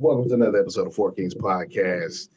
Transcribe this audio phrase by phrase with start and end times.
[0.00, 2.28] Welcome to another episode of Four Kings Podcast.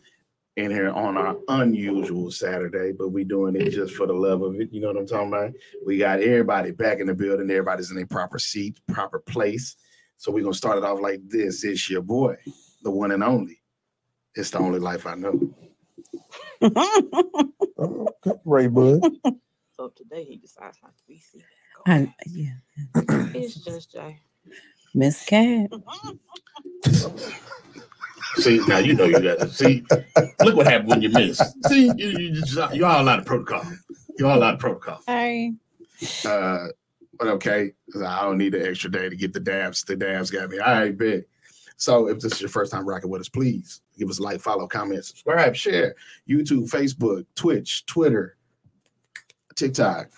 [0.56, 4.60] In here on our unusual Saturday, but we doing it just for the love of
[4.60, 4.74] it.
[4.74, 5.52] You know what I'm talking about?
[5.86, 7.52] We got everybody back in the building.
[7.52, 9.76] Everybody's in their proper seat, proper place.
[10.18, 11.64] So we're gonna start it off like this.
[11.64, 12.36] It's your boy,
[12.82, 13.62] the one and only.
[14.34, 15.54] It's the only life I know.
[16.64, 19.04] Okay, Ray Bud.
[19.74, 21.44] So today he decides not to be seen.
[21.86, 22.56] I, yeah,
[23.36, 24.20] It's just Jay.
[24.94, 25.70] Miss Cat.
[28.36, 29.84] See, now you know you got to see.
[30.44, 31.42] Look what happened when you miss.
[31.68, 33.64] See, you, you just, you're all out of protocol.
[34.18, 35.02] You're all out of protocol.
[35.08, 35.52] Hi.
[36.26, 36.68] Uh,
[37.20, 39.84] but okay, I don't need the extra day to get the dabs.
[39.84, 40.60] The dabs got me.
[40.60, 41.26] All right, big.
[41.78, 44.40] So if this is your first time rocking with us, please give us a like,
[44.40, 45.96] follow, comment, subscribe, share.
[46.30, 48.38] YouTube, Facebook, Twitch, Twitter,
[49.56, 50.10] TikTok,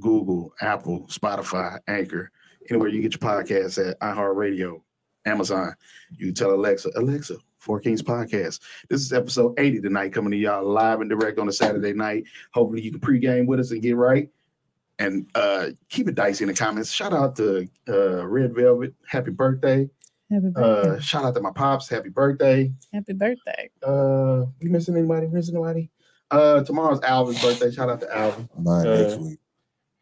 [0.00, 2.30] Google, Apple, Spotify, Anchor,
[2.70, 4.80] anywhere you get your podcasts at iHeartRadio,
[5.24, 5.74] Amazon.
[6.16, 8.60] You tell Alexa, Alexa, Four Kings Podcast.
[8.88, 12.24] This is episode 80 tonight, coming to y'all live and direct on a Saturday night.
[12.52, 14.28] Hopefully you can pregame with us and get right.
[15.00, 16.90] And uh keep it dicey in the comments.
[16.92, 18.94] Shout out to uh Red Velvet.
[19.08, 19.90] Happy birthday.
[20.30, 21.88] Happy Uh shout out to my pops.
[21.88, 22.72] Happy birthday.
[22.92, 23.70] Happy birthday.
[23.82, 25.26] Uh you missing anybody?
[25.26, 25.90] Missing anybody?
[26.30, 27.72] Uh tomorrow's Alvin's birthday.
[27.72, 28.48] Shout out to Alvin.
[28.56, 29.38] Mine Uh, next week.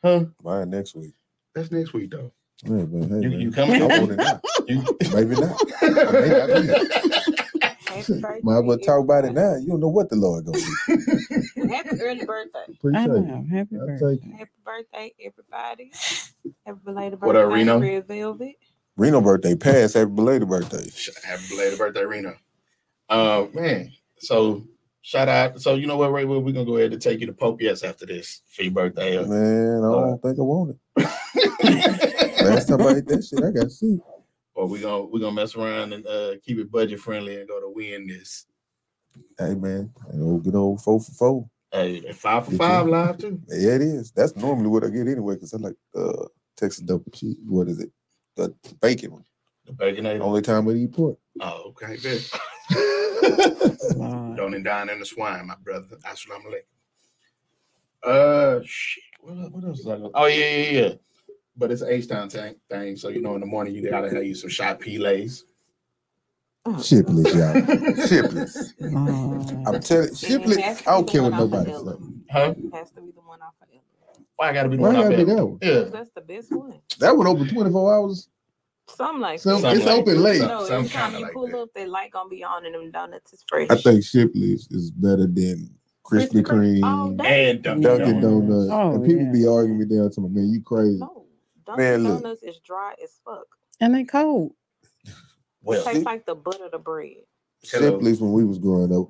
[0.04, 0.24] Huh?
[0.42, 1.14] Mine next week.
[1.54, 2.30] That's next week though.
[2.64, 3.40] Yeah, man, hey, You, man.
[3.40, 3.82] you coming?
[3.82, 4.40] I want it now.
[4.68, 5.60] You- Maybe not.
[5.82, 7.60] Maybe not be.
[7.92, 8.40] Happy birthday.
[8.42, 9.56] Might as well talk about it now.
[9.56, 11.68] You don't know what the Lord gonna do.
[11.68, 12.58] Happy early birthday.
[12.68, 13.20] I Appreciate it.
[13.26, 13.44] know.
[13.50, 14.30] Happy I'll birthday.
[14.38, 15.90] Happy birthday, everybody.
[16.64, 17.26] Happy belated birthday.
[17.26, 17.78] What up, Reno?
[17.80, 18.54] Red Velvet.
[18.96, 19.94] Reno birthday passed.
[19.94, 20.88] Happy belated birthday.
[21.24, 22.34] Happy belated birthday, Reno.
[23.08, 23.90] Uh man.
[24.20, 24.62] So
[25.02, 25.60] shout out.
[25.60, 26.24] So you know what, Ray?
[26.24, 29.18] We're gonna go ahead and take you to Popeyes after this for your birthday.
[29.18, 32.08] uh, Man, I don't think I want it.
[32.44, 33.98] Last time I ate that shit, I got sick.
[34.54, 37.60] or we gonna we're gonna mess around and uh keep it budget friendly and go
[37.60, 38.46] to Wendy's.
[39.38, 41.50] Hey man, you know, good old four for four.
[41.70, 42.92] Hey, five for five you.
[42.92, 43.40] live too.
[43.48, 44.12] Yeah, it is.
[44.12, 46.26] That's normally what I get anyway, because I like uh
[46.56, 47.36] Texas double cheese.
[47.46, 47.90] What is it?
[48.36, 49.24] The bacon one.
[49.66, 50.20] The baconator.
[50.20, 51.18] Only time I eat pork.
[51.40, 52.22] Oh, okay, good.
[54.36, 55.86] Don't and dine in the swine, my brother.
[56.02, 56.66] That's what I'm like.
[58.02, 59.04] Uh, shit.
[59.20, 60.10] What, what else is I going?
[60.14, 60.94] Oh yeah, yeah, yeah.
[61.56, 62.96] But it's H Town thing, thing.
[62.96, 65.42] So you know, in the morning you gotta have you some shot pilates.
[66.64, 66.80] Oh.
[66.80, 67.54] Shipley's, y'all.
[68.06, 68.74] Shipley's.
[68.80, 69.50] Lord.
[69.66, 70.58] I'm telling And Shipley's.
[70.58, 72.06] it has to I don't care what one off nobody of say.
[72.30, 72.54] Huh?
[72.72, 74.24] Has to be the one off of Ella.
[74.36, 75.58] Why I gotta be the Why one gotta I be that one?
[75.60, 75.80] Yeah.
[75.92, 76.80] That's the best one.
[77.00, 78.28] That one open 24 hours.
[78.88, 80.20] Something like Some- Something it's like open that.
[80.20, 80.38] late.
[80.38, 81.58] Some- No, some every time kinda you like pull that.
[81.58, 83.66] up, they light gonna be on and them donuts is fresh.
[83.68, 85.68] I think Shipley's is better than
[86.04, 86.80] Krispy Krispy Kreme.
[86.84, 87.24] Oh, Kreme, Oh.
[87.24, 88.68] And Dunkin' Dunkin' Donuts.
[88.68, 88.70] Donuts.
[88.72, 89.32] Oh, and people yeah.
[89.32, 91.00] be arguing me down to me, man, you crazy.
[91.02, 91.21] Oh,
[91.72, 92.22] No, Man, Dunkin' look.
[92.22, 93.46] Donuts is dry as fuck.
[93.80, 94.52] And they cold.
[95.64, 97.18] Well, Tastes like the butter of the bread.
[97.64, 97.92] Hello.
[97.92, 99.08] Shipley's when we was growing up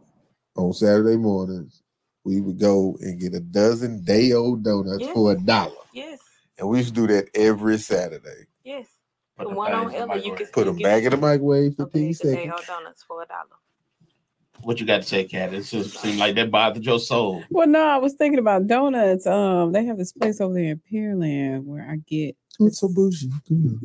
[0.55, 1.83] on Saturday mornings,
[2.25, 5.15] we would go and get a dozen day old donuts Yes.
[5.15, 5.73] for a dollar.
[5.95, 6.21] Yes,
[6.59, 8.47] And we used to do that every Saturday.
[8.65, 8.87] yes.
[9.39, 10.37] Put The them one on the Ella, you microwave.
[10.37, 12.37] can Put still them back in the microwave for 15 bag of seconds.
[12.45, 13.47] day-old donuts for a dollar.
[14.63, 15.53] What you got to say, Cat?
[15.53, 17.43] It just seemed like that bothered your soul.
[17.51, 19.27] Well, no, I was thinking about donuts.
[19.27, 22.37] Um, they have this place over there in Pearland where I get.
[22.61, 23.31] It's so bougie.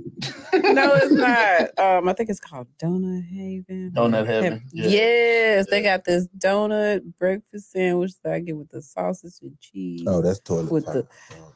[0.54, 1.80] No, it's not.
[1.80, 3.92] Um, I think it's called Donut Haven.
[3.96, 4.64] Donut Haven.
[4.74, 4.88] Yeah.
[4.88, 10.04] Yes, they got this donut breakfast sandwich that I get with the sausage and cheese.
[10.08, 11.08] Oh, that's toilet With the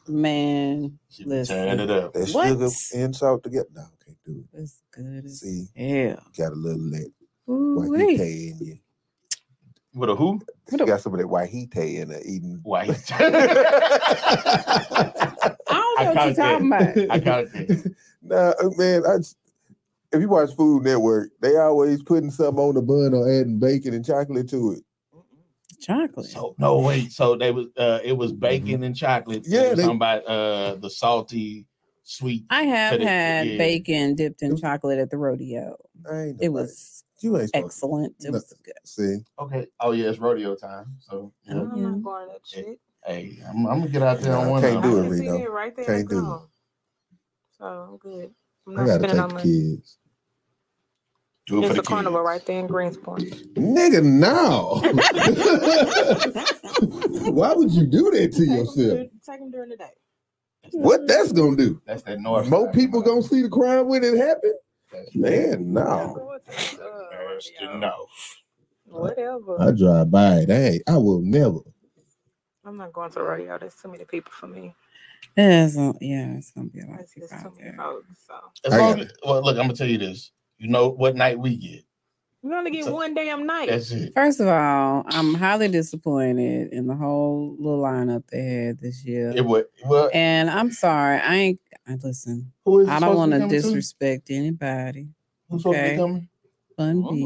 [0.08, 1.56] Man, She be Listen.
[1.56, 2.14] tearing it up.
[2.14, 2.48] That What?
[2.48, 3.68] sugar and salt together.
[3.74, 5.66] No, can't do it's good See?
[5.76, 6.16] yeah.
[6.38, 7.12] Got a little of that
[7.50, 7.88] Ooh-wee.
[7.90, 8.78] wahite in you.
[9.94, 10.40] With a who?
[10.70, 12.60] What You a- got some of that wahite in there eating.
[12.64, 12.84] Why?
[13.12, 13.30] I
[15.70, 16.98] don't know what you're talking about.
[17.12, 17.94] I got it.
[18.24, 19.38] Nah, uh, man, I just,
[20.12, 23.94] if you watch Food Network, they always putting something on the bun or adding bacon
[23.94, 24.84] and chocolate to it.
[25.82, 26.28] Chocolate.
[26.28, 29.44] So no wait, so they was uh it was bacon and chocolate.
[29.48, 31.66] Yeah, Yeah, they- talking about uh the salty
[32.04, 32.46] sweet.
[32.52, 33.58] I have But it- had yeah.
[33.58, 35.76] bacon dipped in chocolate at the rodeo.
[36.10, 38.16] I ain't It was you ain't supposed excellent.
[38.20, 38.32] It No.
[38.32, 38.74] was good.
[38.86, 39.18] see.
[39.40, 39.68] Okay.
[39.80, 40.96] Oh yeah, it's rodeo time.
[41.00, 41.54] So yeah.
[41.56, 41.84] Oh, I'm yeah.
[41.90, 42.80] not going to that shit.
[43.06, 44.62] hey, I'm, I'm gonna get out there Nah, on I one.
[44.62, 45.46] can't do it, I Reno.
[45.52, 45.86] right there.
[45.86, 46.42] Can't do it.
[47.58, 48.32] So I'm good.
[48.68, 49.98] I'm I not gotta spending take no the kids.
[51.48, 52.28] Do it for It's the a carnival kids.
[52.28, 53.54] right there in Greenspoint.
[53.56, 54.82] Nigga, no.
[57.32, 58.76] Why would you do that to Take 'em yourself?
[58.76, 59.90] during- Take them during the day.
[60.74, 61.82] What that's gonna do?
[61.86, 62.48] That's that north.
[62.50, 62.74] More side.
[62.76, 64.54] people gonna see the crime when it happen?
[64.92, 66.38] That's Man, no.
[67.60, 67.80] Go to the, embarrassed to rodeo.
[67.80, 68.06] know.
[68.86, 69.62] Whatever.
[69.62, 70.50] I drive by it.
[70.50, 71.60] Hey, I will never.
[72.66, 73.58] I'm not going to the rodeo.
[73.58, 74.74] There's too many people for me.
[75.38, 77.78] It's, uh, yeah, it's gonna be a lot of There's, people too out many there.
[77.78, 78.08] folks.
[78.28, 78.34] So
[78.72, 80.32] As long as, well, look, I'm gonna tell you this.
[80.58, 81.84] You know what night we get?
[82.44, 83.70] we only get So- one damn night.
[83.70, 84.14] That's it.
[84.16, 89.32] First of all, I'm highly disappointed in the whole little lineup they had this year.
[89.36, 89.66] It would.
[89.86, 91.62] Well, And I'm sorry, I ain't.
[91.88, 92.52] I listen.
[92.66, 95.08] who is I don't want to disrespect anybody.
[95.50, 95.92] Who's supposed to okay.
[95.92, 96.30] be coming?
[96.82, 97.24] Bun B.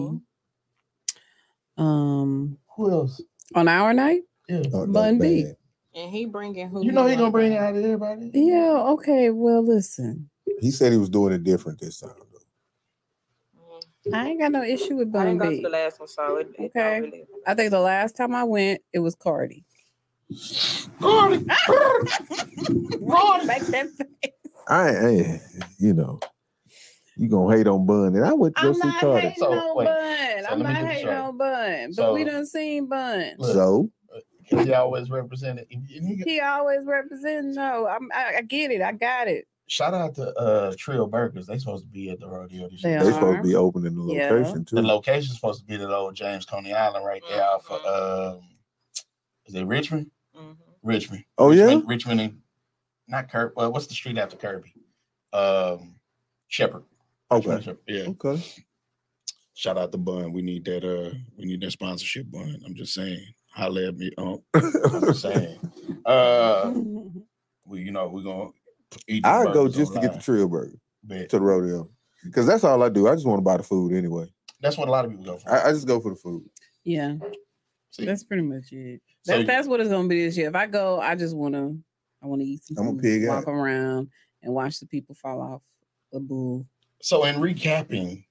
[1.77, 1.81] Mhm.
[1.81, 3.21] Um, Who else?
[3.53, 4.23] on our night.
[4.49, 4.63] Yeah.
[4.73, 5.43] Oh, Bun B.
[5.43, 5.57] bad.
[5.93, 6.83] And he bringing who?
[6.83, 7.19] You know he want.
[7.19, 8.31] gonna bring out of everybody.
[8.33, 8.83] Yeah.
[8.93, 9.29] Okay.
[9.29, 10.29] Well, listen.
[10.59, 12.11] He said he was doing it different this time.
[14.05, 14.13] Mm.
[14.13, 15.61] I ain't got no issue with I Bun didn't go to B.
[15.63, 16.99] the last one, so it, it Okay.
[16.99, 17.25] don't really.
[17.47, 19.63] I think the last time I went, it was Cardi.
[20.99, 21.37] Cardi.
[23.45, 24.31] Make that face.
[24.67, 25.41] I, I,
[25.77, 26.19] you know,
[27.17, 29.27] you gonna hate on Bun, and I went to go I'm see not Cardi.
[29.27, 29.85] hating So, on wait.
[29.85, 30.43] Bun.
[30.43, 31.87] So I'm not do hating on Bun.
[31.87, 33.31] But So- we done seen Bun.
[33.37, 33.53] Look.
[33.53, 33.89] So
[34.43, 35.65] he always represented.
[35.69, 37.53] he- He always representing.
[37.55, 38.81] No, I'm, I, I get it.
[38.81, 39.47] I got it.
[39.67, 41.47] Shout out to uh Trill Burgers.
[41.47, 42.99] They supposed to be at the rodeo this They year.
[43.03, 43.13] they are.
[43.13, 44.29] supposed to be opening the Yeah.
[44.29, 44.53] too.
[44.59, 44.75] The too.
[44.81, 48.41] location's supposed to be at old James Coney Island right there off of um
[49.47, 50.11] is it Richmond?
[50.37, 50.55] Mhm.
[50.83, 51.23] Richmond.
[51.39, 51.63] Oh, yeah?
[51.65, 52.41] Richmond, Richmond and
[53.07, 53.53] not Kirby.
[53.55, 54.71] Well, what's the street after Kirby?
[55.33, 55.95] Um
[56.47, 56.83] Shepherd.
[57.31, 58.03] Okay, Yeah.
[58.09, 58.43] okay.
[59.53, 60.31] Shout out to Bun.
[60.33, 60.83] We need that.
[60.83, 62.61] Uh, we need that sponsorship, Bun.
[62.65, 63.25] I'm just saying.
[63.53, 64.11] Holla at me.
[64.17, 65.57] Um, I'm just saying.
[66.05, 66.73] Uh
[67.67, 68.49] we you know we're gonna
[69.07, 71.89] eat I go burgers just to get the online, Trill Burger but to the rodeo
[72.25, 73.07] because that's all I do.
[73.07, 74.27] I just want to buy the food anyway.
[74.61, 75.49] That's what a lot of people go for.
[75.51, 76.43] I, I just go for the food.
[76.83, 77.15] yeah,
[77.91, 79.01] See, that's pretty much it.
[79.23, 80.49] So That's you- what it's gonna be this year.
[80.49, 81.75] If I go, I just wanna,
[82.21, 83.51] I wanna eat some I'm a food, pig walk out.
[83.51, 84.09] around,
[84.43, 85.61] and watch the people fall off
[86.11, 86.67] the bull.
[87.05, 88.25] So in recapping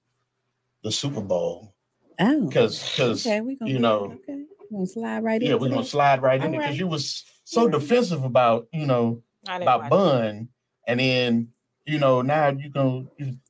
[0.82, 1.76] the Super Bowl,
[2.18, 5.48] Oh, because because okay, we gonna you know- okay, we're gonna slide right in.
[5.48, 6.78] yeah, we're gonna slide right in because Alright.
[6.80, 9.90] you was so defensive about you know about watch it.
[9.90, 10.48] Bun,
[10.88, 11.48] and then
[11.86, 13.04] you know now you gonna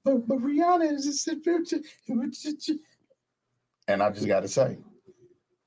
[0.05, 1.27] but, but Rihanna is just
[3.89, 4.77] and I just got to say,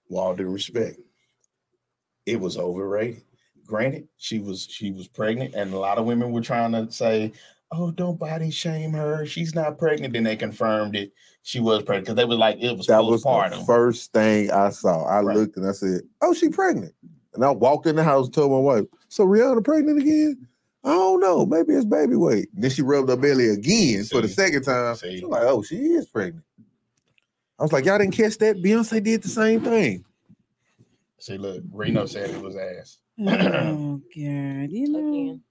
[0.07, 0.99] with all due respect,
[2.27, 3.23] it was overrated.
[3.65, 7.33] Granted, she was she was pregnant, and a lot of women were trying to say,
[7.71, 9.25] "Oh, don't body shame her.
[9.25, 12.77] She's not pregnant." Then they confirmed it; she was pregnant because they were like it
[12.77, 15.03] was That was the first thing I saw.
[15.05, 15.37] I Right.
[15.37, 16.93] looked and I said, "Oh, she pregnant."
[17.33, 20.47] And I walked in the house and told my wife, "So Rihanna pregnant again?"
[20.83, 21.45] I don't know.
[21.45, 22.49] Maybe it's baby weight.
[22.53, 24.95] Then she rubbed her belly again for the second time.
[24.95, 25.17] See.
[25.19, 26.45] She was like, "Oh, she is pregnant."
[27.59, 28.57] I was like, "Y'all didn't catch that?
[28.57, 30.05] Beyonce did the same thing."
[31.19, 32.99] See, look, Reno said it was ass.
[33.19, 35.09] Oh God, you know.
[35.09, 35.41] Again,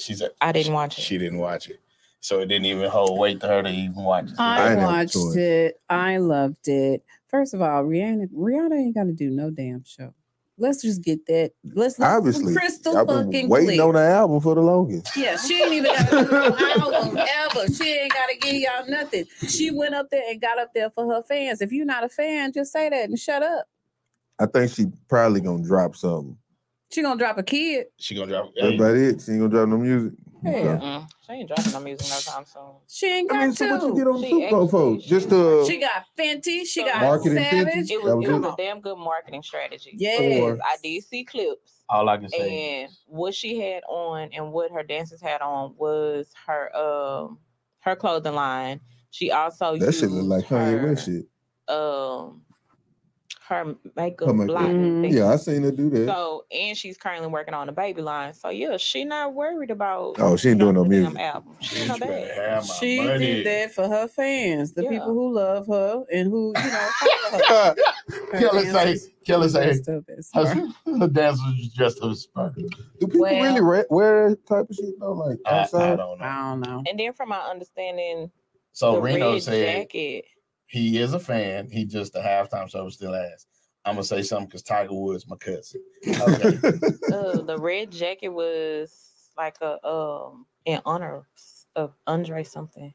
[0.00, 1.02] She's a, I didn't watch it.
[1.02, 1.80] She didn't watch it,
[2.20, 4.34] so it didn't even hold weight to her to even watch it.
[4.38, 5.36] I I ain't have a watched choice.
[5.36, 5.80] it.
[5.90, 7.02] I loved it.
[7.28, 10.14] First of all, Rihanna, Rihanna ain't got to do no damn show.
[10.60, 11.52] Let's just get that.
[11.62, 13.82] Let's let's Obviously, crystal I've been fucking waiting clear.
[13.82, 15.10] on the album for the longest.
[15.16, 16.56] Yeah, she ain't even got to no
[16.92, 17.72] album ever.
[17.72, 19.24] She ain't got to give y'all nothing.
[19.46, 21.60] She went up there and got up there for her fans.
[21.62, 23.66] If you're not a fan, just say that and shut up.
[24.40, 26.36] I think she probably gonna drop something.
[26.90, 27.86] She gonna drop a kid.
[27.98, 28.52] She gonna drop.
[28.58, 29.20] That's about it.
[29.22, 30.12] She ain't gonna drop no music.
[30.44, 30.78] Yeah.
[30.78, 32.62] Mm, she ain't dropping no music no time soon.
[32.88, 33.96] She ain't got I mean, so what you to.
[33.96, 34.96] get on the She Super Bowl for?
[34.98, 36.64] Just uh, She got Fenty.
[36.64, 37.74] She got Marketing Savage.
[37.74, 37.90] Fenty?
[37.90, 38.40] It That was, was it it?
[38.40, 39.94] was a damn good marketing strategy.
[39.96, 40.40] Yes.
[40.40, 41.72] Or- I did see clips.
[41.90, 42.82] All I can say.
[42.84, 47.38] and what she had on and what her dancers had on was her um
[47.80, 48.80] her clothing line.
[49.10, 51.24] She also that shit look like Kanye her, West shit.
[51.66, 52.42] Um,
[53.48, 54.46] her makeup Her makeup.
[54.48, 55.12] blocking Mhm.
[55.12, 56.06] Yeah, I seen her do that.
[56.06, 58.34] So and she's currently working on the baby line.
[58.34, 60.16] So yeah, she not worried about.
[60.18, 61.18] Oh, she ain't doing no music.
[61.18, 61.56] Album.
[61.60, 62.36] She in Bitch her better bag.
[62.50, 64.90] have my She did that for her fans, the Yeah.
[64.90, 66.88] people who love her and who, you know,
[67.30, 67.74] follow her.
[68.32, 70.02] Her Kelly say, dancers Kelly say, dressed her.
[70.34, 72.54] her, her dancers was just a spur.
[72.56, 75.12] Do people Well- really re- wear that type of shit though?
[75.12, 76.24] Like I, I don't know.
[76.24, 76.82] I don't know.
[76.88, 78.30] And then from my understanding,
[78.72, 80.24] So The Reno red said jacket.
[80.68, 81.68] He is a fan.
[81.70, 83.48] He just the halftime show still asked.
[83.84, 85.82] I'm gonna say something because Tiger Woods my cousin.
[86.06, 86.58] Okay.
[87.12, 91.22] Uh, the red jacket was like a um in honor
[91.74, 92.92] of Andre something.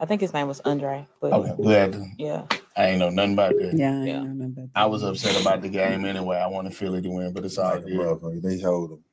[0.00, 2.44] I think his name was Andre, but okay, glad to- yeah,
[2.76, 3.72] I ain't know nothing about that.
[3.78, 4.12] Yeah, I Yeah.
[4.14, 4.60] don't remember.
[4.62, 4.70] that.
[4.74, 6.38] I was upset about the game anyway.
[6.38, 7.92] I wanted Philly to win, but it's all Like a good.
[8.00, 9.04] motherfucker, they hold them.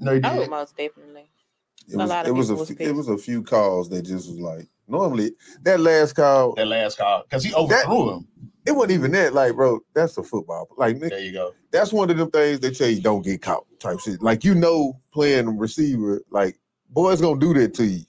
[0.00, 0.48] No, he oh, did.
[0.50, 1.28] most definitely.
[1.88, 4.02] It A was, lot it was a was few, it was a few calls that
[4.02, 8.28] just was like normally that last call That last call because he overthrew him.
[8.66, 11.52] it wasn't even that like bro that's a football like There you go.
[11.70, 14.54] that's one of them things they tell you don't get caught type shit like you
[14.54, 16.58] know playing receiver like
[16.90, 18.04] boys gonna do that to you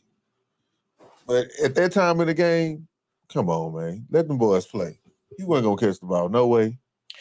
[1.27, 2.87] but at that time in the game
[3.31, 4.99] come on man let them boys play
[5.37, 6.77] you wasn't gonna catch the ball no way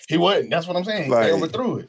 [0.09, 0.51] He wasn't.
[0.51, 1.11] That's what I'm saying.
[1.11, 1.89] Like- they overthrew it.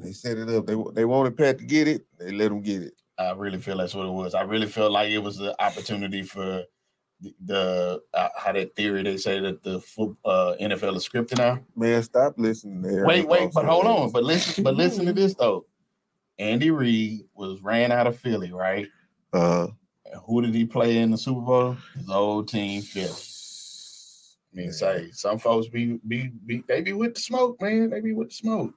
[0.00, 2.82] they set it up they they wanted Pat to get it they let him get
[2.82, 4.34] it I really feel that's what it was.
[4.34, 6.64] I really feel like it was the opportunity for
[7.20, 11.38] the, the uh, how that theory they say that the foot, uh, NFL is scripted
[11.38, 11.60] now.
[11.76, 14.10] man stop listening there Wait, wait, but hold on.
[14.10, 15.66] But listen, but listen to this though.
[16.38, 18.88] Andy Reid was ran out of Philly, right?
[19.32, 19.68] uh
[20.06, 21.76] And who did he play in the Super Bowl?
[21.94, 23.12] His old team, Philly.
[24.52, 27.90] I mean, say some folks be be be they be with the smoke, man.
[27.90, 28.74] They be with the smoke.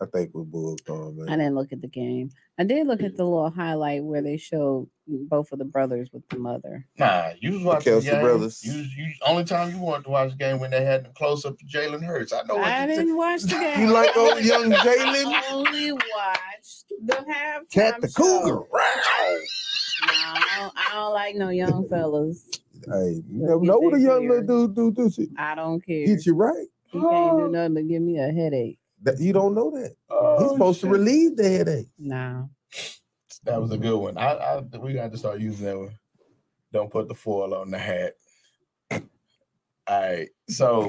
[0.00, 2.30] I think we're bulled on I didn't look at the game.
[2.58, 6.28] I did look at the little highlight where they showed both of the brothers with
[6.28, 6.86] the mother.
[6.98, 8.20] Nah, you was watching the Kelce game.
[8.22, 8.64] brothers.
[8.64, 11.44] You, you only time you wanted to watch the game when they had them close
[11.44, 12.32] up to Jalen Hurts.
[12.32, 13.80] I know what I you didn't watch the game.
[13.80, 17.70] you like old young Jalen only watched the halftime.
[17.72, 18.22] cat the show.
[18.42, 22.46] cougar No, I don't, I don't like no young fellas.
[22.86, 25.02] Hey, you Let's never know what a young little dude do.
[25.04, 25.28] Do shit.
[25.36, 26.06] I don't care.
[26.06, 26.66] Get you right.
[26.86, 28.78] He can't do nothing but give me a headache.
[29.02, 29.94] That you don't know that.
[30.10, 30.88] Oh, He's supposed shit.
[30.90, 31.88] to relieve the headache.
[31.98, 32.50] No.
[33.44, 34.18] That was a good one.
[34.18, 35.96] I, I we got to start using that one.
[36.72, 38.14] Don't put the foil on the hat.
[38.90, 39.00] All
[39.88, 40.28] right.
[40.48, 40.88] So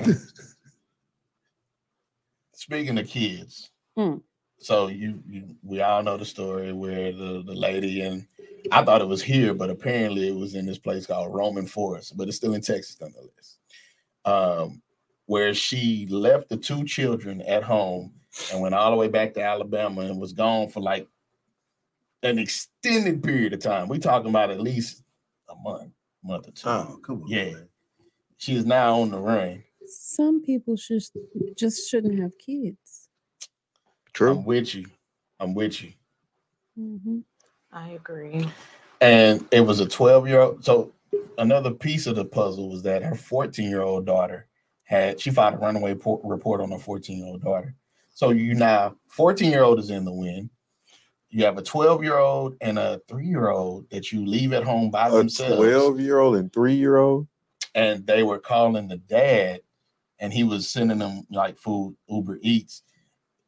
[2.54, 4.16] speaking of kids, Hmm.
[4.60, 8.26] so you, you we all know the story where the, the lady and
[8.72, 12.18] I thought it was here, but apparently it was in this place called Roman Forest,
[12.18, 13.58] but it's still in Texas nonetheless.
[14.26, 14.82] Um,
[15.30, 18.12] where she left the two children at home
[18.52, 21.08] and went all the way back to Alabama and was gone for like
[22.24, 23.88] an extended period of time.
[23.88, 25.04] We're talking about at least
[25.48, 25.92] a month,
[26.24, 26.68] month or two.
[26.68, 27.28] Oh, come on.
[27.30, 27.52] Yeah.
[27.52, 27.68] man.
[28.38, 29.64] She is now on the run.
[29.86, 31.04] Some people should
[31.56, 33.10] just shouldn't have kids.
[34.14, 34.32] True.
[34.32, 34.88] I'm with you.
[35.40, 35.94] I'm with you.
[36.76, 37.22] Mhm.
[37.72, 38.50] I agree.
[39.00, 40.66] And it was a 12 year old.
[40.66, 40.92] So
[41.38, 44.48] another piece of the puzzle was that her 14 year old daughter
[44.90, 47.76] had she filed a runaway po- report on her 14 year old daughter.
[48.14, 50.50] So you now 14 year old is in the win.
[51.30, 54.64] You have a 12 year old and a three year old that you leave at
[54.64, 55.58] home by A themselves.
[55.58, 57.28] 12 year old and three year old.
[57.76, 59.62] and they were calling the dad
[60.18, 62.82] and he was sending them like food uber eats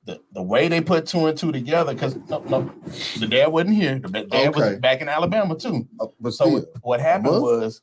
[0.05, 2.71] the, the way they put two and two together because no, no
[3.19, 4.49] the dad wasn't here the dad Okay.
[4.71, 7.81] was back in alabama too Uh, but so still, what happened was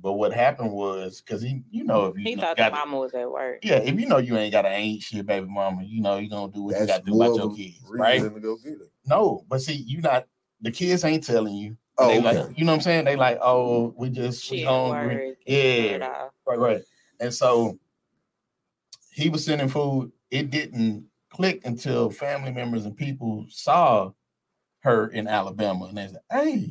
[0.00, 2.72] but what happened was because he you know if you He know, thought the got
[2.72, 3.60] mama was at work.
[3.62, 6.28] yeah if you know you ain't got an ain't shit baby mama you know you're
[6.30, 8.72] gonna do what you got to do more about your kids right to go get
[8.72, 8.90] it.
[9.06, 10.26] no but see you not
[10.60, 12.40] the kids ain't telling you Oh, they okay.
[12.42, 15.36] like you know what i'm saying they like oh we just She at hungry work.
[15.46, 15.82] Yeah.
[15.92, 16.30] Turn it off.
[16.46, 16.82] Right, right.
[17.20, 17.78] And so
[19.12, 20.10] he was sending food.
[20.32, 24.10] It didn't click until family members and people saw
[24.80, 26.70] her in Alabama, and they said, "Hey,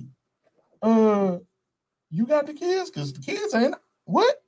[0.81, 1.37] uh,
[2.13, 2.91] you got the kids?
[2.91, 4.41] Cause the kids ain't what."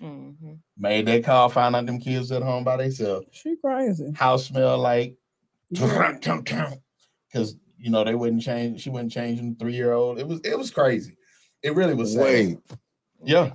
[0.00, 0.58] Mhm.
[0.76, 3.26] Made that call, found out them kids at home by themselves.
[3.32, 4.12] She crazy.
[4.14, 5.16] House smell like
[5.70, 8.82] because you know they wouldn't change.
[8.82, 10.18] She wouldn't changing three year old.
[10.18, 11.16] It was it was crazy.
[11.62, 12.14] It really was.
[12.14, 12.58] sad.
[13.24, 13.54] Yeah.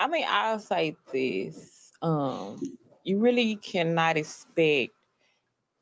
[0.00, 1.92] I mean, I'll say this.
[2.02, 2.60] Um,
[3.04, 4.92] you really cannot expect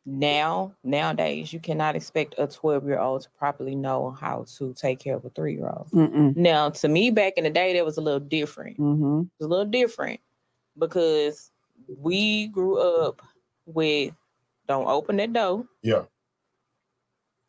[0.09, 5.01] now, nowadays, you cannot expect a 12 year old to properly know how to take
[5.01, 5.89] care of a three year old.
[5.93, 8.79] Now, to me, back in the day, that was a little different.
[8.79, 9.23] Mm-hmm.
[9.23, 10.21] It was a little different
[10.79, 11.51] because
[11.99, 13.21] we grew up
[13.67, 14.15] with
[14.69, 15.65] don't open that door.
[15.83, 16.03] Yeah.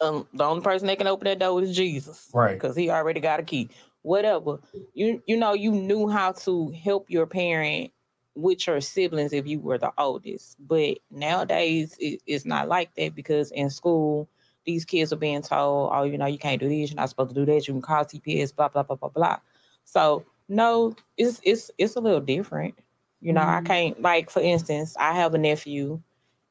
[0.01, 2.53] Um, the only person that can open that door is Jesus Right.
[2.53, 3.69] because he already got a key.
[4.01, 4.59] Whatever.
[4.93, 7.91] You you know, you knew how to help your parent
[8.37, 10.55] with your siblings if you were the oldest.
[10.65, 14.29] But nowadays it, it's not like that because in school,
[14.65, 17.29] these kids are being told, oh, you know, you can't do this, you're not supposed
[17.29, 19.37] to do that, you can call CPS, blah, blah, blah, blah, blah.
[19.85, 22.75] So no, it's it's it's a little different.
[23.21, 23.65] You know, I Mhm.
[23.65, 25.99] can't like for instance, I have a nephew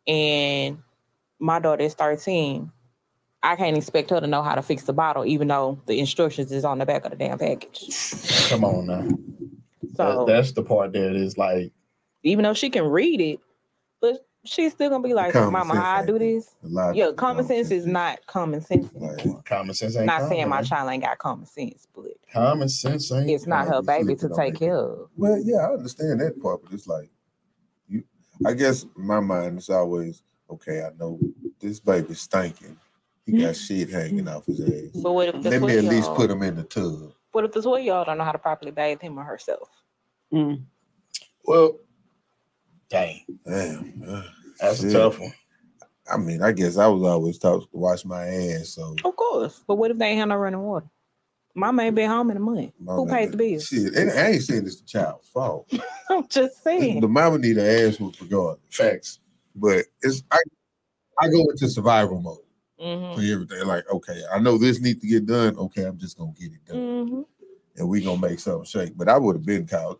[0.06, 0.78] and
[1.38, 2.70] my daughter is 13.
[3.42, 6.50] I can't expect her to know how to fix the bottle, even though the instructions
[6.50, 8.10] is on the back of the damn package.
[8.48, 9.06] Come on now.
[9.94, 11.72] So That- that's the part that is like,
[12.26, 13.40] even though she can read it,
[14.00, 17.16] but she's still gonna be like, common "Mama, how I do this?" A Yeah, people
[17.16, 18.94] common don't sense is not common sense.
[18.94, 19.42] Anymore.
[19.44, 20.64] common sense ain't Not saying my common.
[20.64, 23.30] child ain't got common sense, but Common sense ain't.
[23.30, 24.58] it's not her baby to take it.
[24.60, 25.08] care of.
[25.16, 27.10] Well, yeah, I understand that part, but it's like
[27.88, 28.04] you.
[28.44, 30.82] I guess my mind is always okay.
[30.82, 31.18] I know
[31.60, 32.76] this baby's stinking.
[33.24, 35.02] He got shit hanging off his ass.
[35.02, 37.12] But what if the Let me at least put him in the tub.
[37.32, 39.68] What if the twelve year old don't know how to properly bathe him or herself?
[40.32, 40.62] Mm.
[41.44, 41.78] Well,
[42.88, 44.22] dang, Damn, uh,
[44.60, 44.90] that's shit.
[44.90, 45.32] a tough one.
[46.12, 48.70] I mean, I guess I was always taught to wash my ass.
[48.70, 49.62] So Of course.
[49.66, 50.86] But what if they ain't have no running water?
[51.54, 52.72] Mama ain't been home in a month.
[52.86, 53.66] Who pays the bills?
[53.66, 55.72] Shit, and I ain't saying it's the child's fault.
[56.10, 57.00] I'm just saying.
[57.00, 58.60] The mama need an ass whoop regardless.
[58.70, 59.20] Facts.
[59.54, 60.38] But it's I,
[61.20, 62.38] I go into survival mode
[62.78, 63.66] hmm for everything.
[63.66, 65.56] Like, okay, I know this needs to get done.
[65.56, 66.76] Okay, I'm just gonna get it done.
[66.78, 67.22] hmm
[67.78, 68.96] and we gonna make something shake.
[68.96, 69.98] But I would have been called.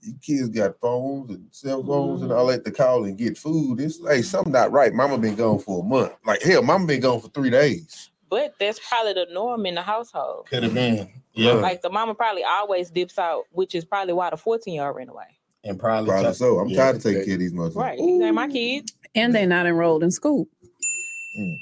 [0.00, 2.56] You kids got phones and cell phones and all mm-hmm.
[2.56, 3.80] that to call and get food.
[3.80, 4.92] It's like something not right.
[4.92, 6.12] Mama been gone for a month.
[6.26, 8.10] Like hell, mama been gone for three days.
[8.28, 10.46] But that's probably the norm in the household.
[10.48, 11.08] Could have been.
[11.34, 11.52] Yeah.
[11.54, 14.96] Like the mama probably always dips out, which is probably why the 14 year old
[14.96, 15.26] ran away.
[15.64, 16.58] And probably, Probably tough- so.
[16.58, 17.76] I'm yeah, tired of taking they- care of these motherfuckers.
[17.76, 17.98] Right.
[17.98, 18.92] These ain't my kids.
[19.14, 20.46] And they're not enrolled in school.
[21.38, 21.56] Mm.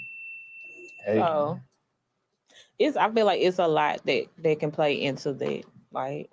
[1.05, 1.61] Hey, So
[2.78, 5.64] it's I feel like it's a lot that that can play into that.
[5.92, 6.30] Like,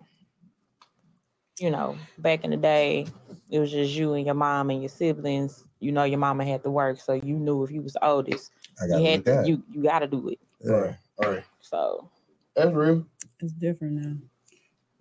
[1.60, 3.08] you know, back in the day,
[3.52, 5.64] it was just you and your mom and your siblings.
[5.80, 8.52] You know, your mama had to work, so you knew if you was the oldest,
[8.90, 10.40] you had to, you you got to do it.
[10.62, 10.72] Yeah.
[10.74, 10.96] Right.
[11.20, 11.44] All right.
[11.62, 12.10] So,
[12.56, 13.06] That's real.
[13.42, 14.16] It's different now.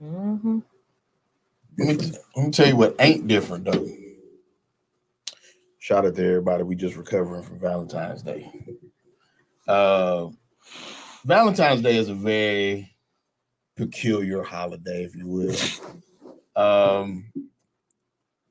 [0.03, 0.63] mhm.
[1.79, 3.89] Let me, let me tell you what ain't different though.
[5.81, 6.65] Shout out to everybody.
[6.65, 8.51] We just recovering from Valentine's Day.
[9.69, 10.29] Uh,
[11.25, 12.95] Valentine's Day is a very
[13.77, 15.57] peculiar holiday, if you will.
[16.57, 17.33] Um,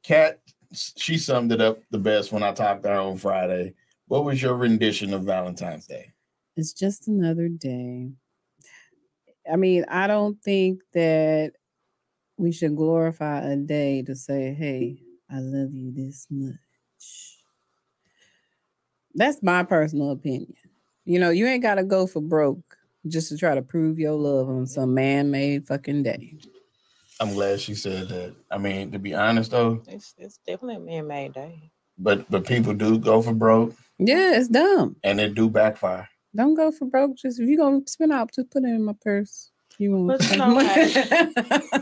[0.03, 0.39] Kat,
[0.73, 3.73] she summed it up the best when I talked to her on Friday.
[4.07, 6.13] What was your rendition of Valentine's Day?
[6.55, 8.11] It's just another day.
[9.51, 11.53] I mean, I don't think that
[12.37, 16.55] we should glorify a day to say, hey, I love you this much.
[19.15, 20.53] That's my personal opinion.
[21.07, 22.75] You know, you ain't got to go for broke
[23.07, 26.33] just to try to prove your love on some man made fucking day.
[27.21, 28.35] I'm glad she said that.
[28.51, 31.71] I mean, to be honest though, it's it's definitely a man made day.
[31.97, 34.97] but but people do go for broke Yeah, it's dumb.
[35.01, 36.09] and it do backfire.
[36.35, 37.15] Don't go for broke.
[37.15, 39.49] Just if you're going to spend out, just put it in my purse.
[39.79, 40.07] You won't.
[40.19, 41.81] But you know,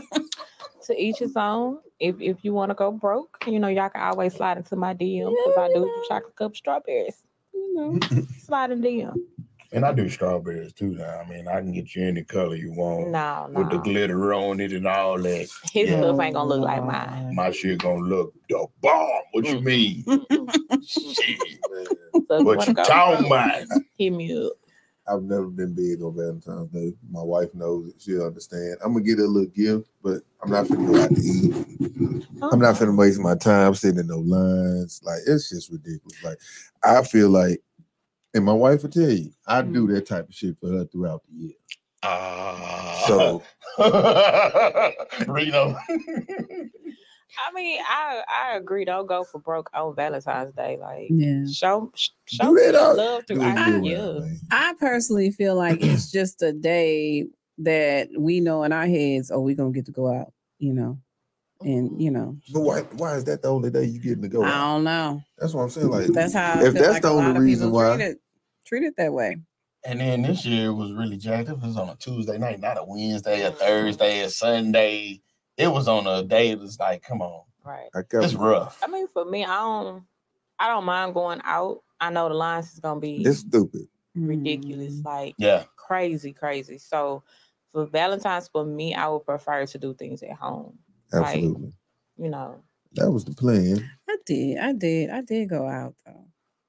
[0.86, 1.78] To each his own.
[1.98, 4.94] If if you want to go broke, you know y'all can always slide into my
[4.94, 7.24] DM because I do chocolate cup strawberries.
[7.76, 8.26] You know.
[8.38, 9.14] Slide in DM.
[9.72, 11.20] And I do strawberries too now.
[11.20, 14.60] I mean, I can get you any color you want No, with the glitter on
[14.60, 15.48] it and all that.
[15.72, 15.98] His Yeah.
[15.98, 17.28] stuff ain't gonna look like mine.
[17.30, 19.22] Oh, my shit gonna look the bomb.
[19.32, 19.64] What you mm.
[19.64, 20.04] mean?
[20.86, 21.58] shit.
[22.28, 23.82] So What you go talking broke, about?
[23.98, 24.52] Hit me up.
[25.08, 26.92] I've never been big on Valentine's Day.
[27.10, 27.94] My wife knows it.
[27.98, 28.78] She'll understand.
[28.84, 32.26] I'm gonna get her a little gift, but I'm not finna go out to eat.
[32.42, 32.84] I'm not oh.
[32.84, 35.00] finna waste my time sitting in no lines.
[35.04, 36.24] Like it's just ridiculous.
[36.24, 36.38] Like
[36.82, 37.62] I feel like,
[38.36, 41.22] and my wife will tell you, I do that type of shit for her throughout
[41.28, 41.54] the year.
[42.02, 43.04] Ah.
[43.08, 43.42] So
[45.32, 45.76] Reno.
[47.38, 48.84] I mean, I I agree.
[48.84, 50.78] Don't go for broke on Valentine's Day.
[50.80, 51.44] Like Yeah.
[51.50, 51.92] show
[52.26, 53.98] show me love do throughout the year year.
[53.98, 54.40] round, man.
[54.50, 57.26] I personally feel like it's just a day
[57.58, 60.98] that we know in our heads, oh, we're gonna get to go out, you know.
[61.62, 64.44] And you know, But why why is that the only day you getting to go?
[64.44, 64.74] I out?
[64.74, 65.22] don't know.
[65.38, 65.88] That's what I'm saying.
[65.88, 68.14] Like That's how I if feel that's like the only reason people why
[68.66, 69.36] treat it, that way.
[69.84, 71.58] And then this year was really jacked up.
[71.62, 75.20] It was on a Tuesday night, not a Wednesday, a Thursday, a Sunday.
[75.56, 77.88] It was on a day that's like, come on, Right.
[77.94, 78.80] I got it's rough.
[78.82, 80.02] I mean, for me, I don't
[80.58, 81.82] I don't mind going out.
[82.00, 83.86] I know the lines is gonna be it's stupid.
[84.14, 85.04] ridiculous, Mm.
[85.04, 85.64] like Yeah.
[85.76, 86.78] crazy, crazy.
[86.78, 87.22] So
[87.72, 90.78] for Valentine's, for me, I would prefer to do things at home.
[91.12, 91.22] Right.
[91.36, 91.72] Absolutely.
[92.16, 92.62] You know,
[92.94, 93.88] That was the plan.
[94.08, 96.24] I did, I did, I did go out though.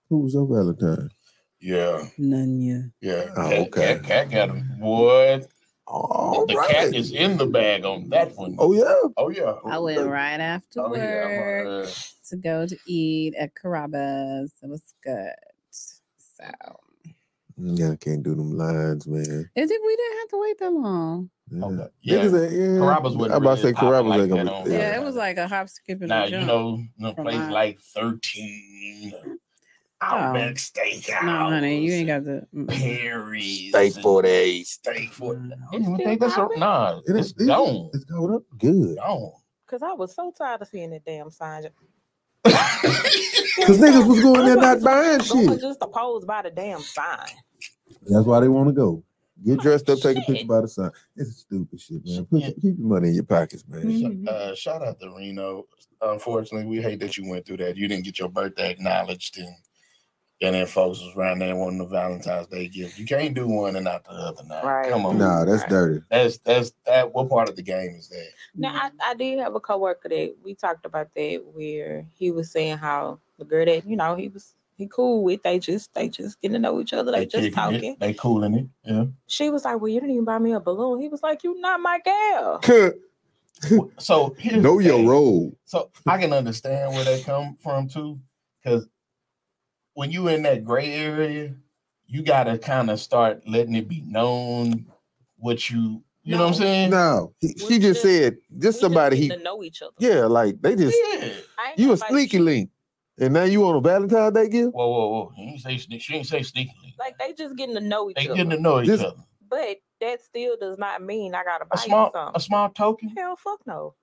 [0.10, 1.10] Who was your Valentine?
[1.60, 2.06] Yeah.
[2.18, 2.82] None yet.
[3.02, 3.30] Yeah.
[3.36, 3.96] Oh, okay.
[3.96, 4.78] Cat, cat got him.
[4.80, 5.42] Boy,
[5.88, 6.70] All the right.
[6.70, 8.56] cat is in the bag on that one.
[8.60, 8.94] Oh yeah.
[9.18, 9.54] Oh, yeah.
[9.66, 11.40] I went right after Oh, yeah.
[11.40, 11.92] work Uh,
[12.30, 14.54] to go to eat at Carrabba's.
[14.62, 15.32] It was good.
[15.72, 16.44] So
[17.58, 19.50] Yeah, I can't do them lines, man.
[19.56, 21.30] it did, we didn't have to wait that long.
[21.50, 21.66] Yeah.
[21.66, 21.88] Okay.
[22.02, 22.18] Yeah.
[22.26, 22.58] Niggas yeah.
[22.80, 24.72] Carrabba's wasn't I'm about to say popping Carrabba's like ain't gonna be.
[24.72, 25.00] Yeah, Yeah.
[25.00, 27.52] it was like a hop, skip, and now, a you know, no place mine.
[27.52, 29.14] like 13.
[30.02, 31.24] Outback Steakhouse.
[31.24, 32.46] No, honey, you ain't got the.
[32.68, 33.70] Perry's.
[33.70, 34.68] Steak and 48.
[34.68, 35.36] Steak for.
[35.36, 35.52] Mm.
[35.54, 36.60] I don't even It's think that's a, still popping?
[36.60, 36.98] nah.
[37.08, 37.90] It It's is- it- gone.
[37.94, 38.98] It's going up good.
[38.98, 39.32] Gone.
[39.68, 41.64] Cause I was so tired of seeing that damn sign.
[42.46, 45.60] Cause niggas was going there not buying shit.
[45.60, 47.28] just opposed by the damn sign.
[48.08, 49.04] That's why they want to go.
[49.46, 50.92] Get dressed up, take a picture by the sun.
[51.16, 52.26] It's stupid shit, man.
[52.26, 52.50] Put, Yeah.
[52.52, 53.82] Keep your money in your pockets, man.
[53.84, 54.28] Mhm.
[54.28, 55.66] Uh, shout out to Reno.
[56.02, 57.76] Unfortunately, we hate that you went through that.
[57.78, 59.54] You didn't get your birthday acknowledged, and
[60.42, 63.00] and then folks was around there wanting the Valentine's Day gift.
[63.00, 64.44] You can't do one and not the other.
[64.48, 64.90] Now, Right.
[64.90, 65.18] come on.
[65.18, 65.70] Nah, that's Right.
[65.70, 66.02] dirty.
[66.10, 67.14] That's that's that.
[67.14, 68.28] What part of the game is that?
[68.56, 72.52] Now I, I did have a coworker that we talked about that where he was
[72.52, 76.08] saying how the girl that you know he was he cool with they just they
[76.08, 77.96] just getting to know each other they, just kicking it, talking.
[78.00, 78.68] They cooling it.
[78.84, 79.06] Yeah.
[79.26, 81.60] She was like, "Well, you didn't even buy me a balloon." He was like, "You
[81.60, 82.62] not my gal."
[83.98, 85.58] So know your role.
[85.66, 88.20] So I can understand where they come from too,
[88.64, 88.88] because
[89.98, 91.56] when you in that gray area,
[92.06, 94.86] you gotta kind of start letting it be known
[95.38, 96.90] what you, you know what I'm saying?
[96.92, 99.30] No, he- she just just- said We just somebody he.
[99.30, 99.96] to know each other.
[99.98, 101.34] Yeah, like they just Yeah.
[101.78, 102.70] You a nobody- sneaky link,
[103.18, 104.76] and now you on a Valentine's Day gift.
[104.76, 105.32] Whoa, whoa, whoa!
[105.36, 106.02] He ain't say sneak.
[106.02, 106.94] She ain't say sneakily.
[107.00, 108.36] Like they just getting to know each They other.
[108.36, 109.24] getting to know each This- other.
[109.50, 113.10] But that still does not mean I gotta buy A small, you a small token.
[113.18, 113.96] Hell, fuck no.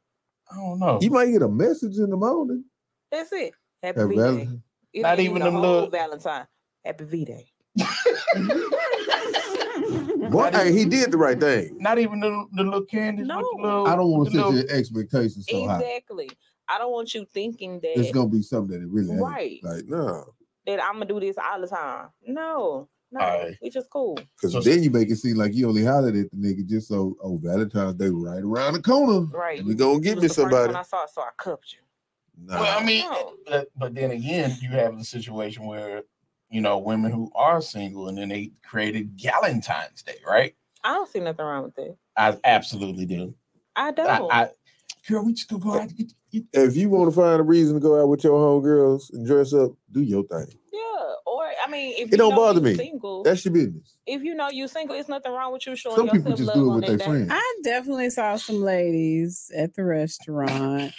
[0.51, 0.99] I don't know.
[1.01, 2.65] You might get a message in the morning.
[3.13, 3.53] That's it.
[3.83, 4.49] Happy At V Val- Day.
[4.95, 6.47] It Not ain't even the them little- Valentine.
[6.85, 7.47] Happy V Day.
[10.31, 11.77] Boy, hey, he did the right thing.
[11.79, 13.27] Not even the, the little candies.
[13.27, 13.39] No.
[13.41, 15.81] the little, I don't want to set little- your expectations so high.
[15.81, 16.31] exactly.
[16.69, 19.21] I don't want you thinking that It's gonna be something that it really ain't.
[19.21, 19.61] Right.
[19.63, 20.33] Like no,
[20.67, 22.09] that I'm gonna do this all the time.
[22.27, 23.59] No, no, Alright.
[23.61, 24.15] we just cool.
[24.37, 26.89] because So- then you make it seem like you only hollered at the nigga just
[26.89, 29.27] so oh Valentine's Day right around the corner.
[29.27, 29.63] Right.
[29.65, 30.67] We gonna You give me the first somebody.
[30.69, 31.81] one I saw, so I cupped you.
[32.41, 32.61] Nah.
[32.61, 33.33] Well, I mean, No.
[33.47, 36.03] but, but then again, you have the situation where
[36.51, 40.55] you know women who are single and then they created Galentine's Day, right?
[40.83, 41.97] I don't see nothing wrong with that.
[42.17, 43.35] I absolutely do.
[43.77, 44.33] I I, don't.
[44.33, 44.51] I,
[45.09, 45.81] girl, we just go go out.
[45.83, 48.35] and Get, get, if you want to find a reason to go out with your
[48.39, 50.47] homegirls and dress up, do your thing.
[50.75, 51.15] Yeah.
[51.27, 52.75] Or I mean, if It you don't know bother you me.
[52.75, 53.97] Single, That's your business.
[54.07, 56.47] if you know you single, it's nothing wrong with you showing Some yourself people just
[56.49, 57.29] love do it with their friends.
[57.31, 60.93] I definitely saw some ladies at the restaurant.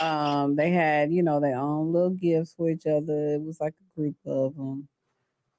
[0.00, 3.34] Um, they had, you know, their own little gifts for each other.
[3.34, 4.88] It was like a group of them.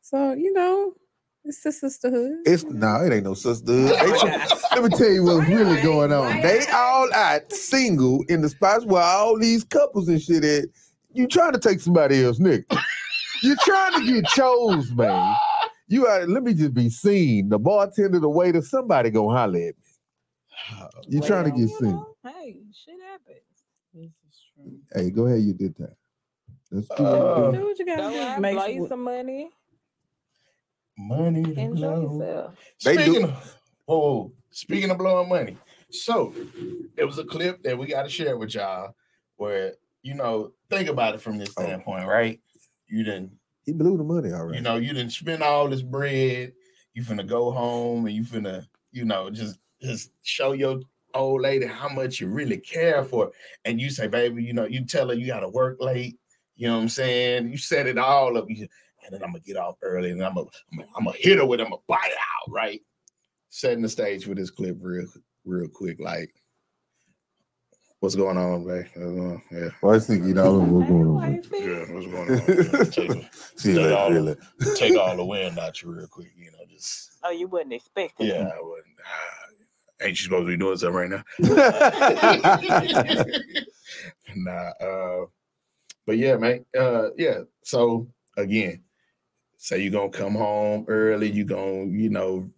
[0.02, 0.94] So, you know,
[1.44, 2.38] it's the sisterhood.
[2.46, 3.92] It's no, nah, it ain't no sisterhood.
[4.00, 6.42] They try- let me tell you what's really going on.
[6.42, 10.66] They all out single in the spots where all these couples and shit at.
[11.12, 12.64] You trying to take somebody else, nigga.
[13.44, 15.36] You're trying to get chose, man.
[15.88, 17.50] You are, let me just be seen.
[17.50, 20.88] The bartender, the waiter, somebody gonna holler at me.
[21.08, 21.92] You're trying to get seen.
[21.92, 23.40] know, Hey, shit happens.
[23.94, 24.78] This is true.
[24.94, 25.96] Hey, go ahead, you did that.
[26.72, 27.58] Let's do Uh, it.
[27.58, 28.42] Do what you gotta do.
[28.42, 29.50] Make blow sure- you some money,
[30.98, 32.20] money to enjoy blow.
[32.20, 32.56] yourself.
[32.84, 35.58] They do- Speaking of, oh, speaking of blowing money,
[35.90, 36.34] so
[36.98, 38.94] it was a clip that we got to share with y'all
[39.38, 39.74] where
[40.04, 41.64] you know think about it from this Oh.
[41.64, 42.40] standpoint, right?
[42.90, 43.32] You didn't,
[43.66, 44.58] He blew the money already.
[44.58, 46.54] you know, you didn't spend all this bread.
[46.94, 50.82] You finna go home and you finna, you know, just just show your
[51.14, 53.32] old lady how much you really care for, her.
[53.66, 56.18] and you say, baby, you know, you tell her you got to work late.
[56.56, 57.50] You know what I'm saying?
[57.50, 58.46] You set it all up.
[58.50, 58.68] You,
[59.06, 61.46] and then I'm gonna get off early, and I'm gonna I'm I'm gonna hit her
[61.46, 62.82] with I'm gonna it out, right?
[63.50, 65.08] Setting the stage for this clip real
[65.46, 66.34] real quick, like
[68.00, 68.86] what's going on, babe?
[68.96, 71.42] Uh, yeah, Well, I think you know what's Hey, going on.
[71.54, 72.38] yeah, what's going on?
[72.48, 74.36] Yeah, take, See, Take like, all- really.
[74.76, 78.20] take all the wind out you real quick, you know, just Oh, you wouldn't expect
[78.22, 78.28] it.
[78.28, 78.96] yeah, I wouldn't.
[79.06, 81.24] ah, ain't you supposed to be doing something right now?
[84.36, 85.26] nah, uh,
[86.06, 86.66] but yeah, man.
[86.78, 87.40] Uh, yeah.
[87.64, 88.08] So
[88.38, 88.84] again,
[89.58, 92.50] say you're gonna come home early, you gonna, you know,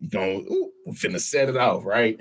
[0.00, 2.20] you gonna ooh, finna set it off, right?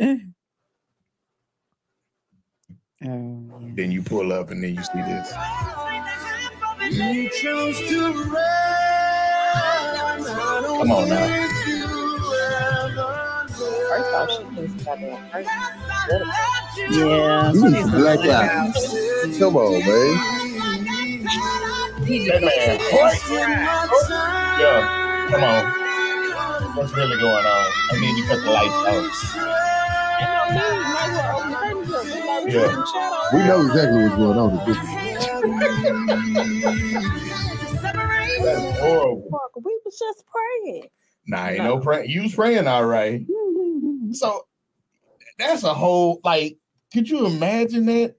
[3.04, 5.34] Then you pull up and then you see this.
[6.90, 10.24] You chose to run.
[10.64, 11.28] Come on now.
[13.90, 16.22] First off, she thinks she that.
[16.92, 17.52] Yeah.
[17.52, 20.14] You she's black a- Come on, man.
[22.06, 23.14] That man, what?
[24.60, 25.64] Yeah, come on.
[26.78, 27.72] What's really going on?
[27.92, 29.83] I need you to cut the lights out.
[32.46, 32.84] Yeah.
[33.34, 34.60] We know exactly what's going on.
[34.60, 34.78] at this
[38.44, 39.40] That's horrible.
[39.64, 40.90] We was just praying.
[41.28, 42.10] Nah, ain't no praying.
[42.10, 43.26] You was praying all right.
[44.12, 44.46] So
[45.40, 46.58] that's a whole like.
[46.94, 48.16] Could you imagine that?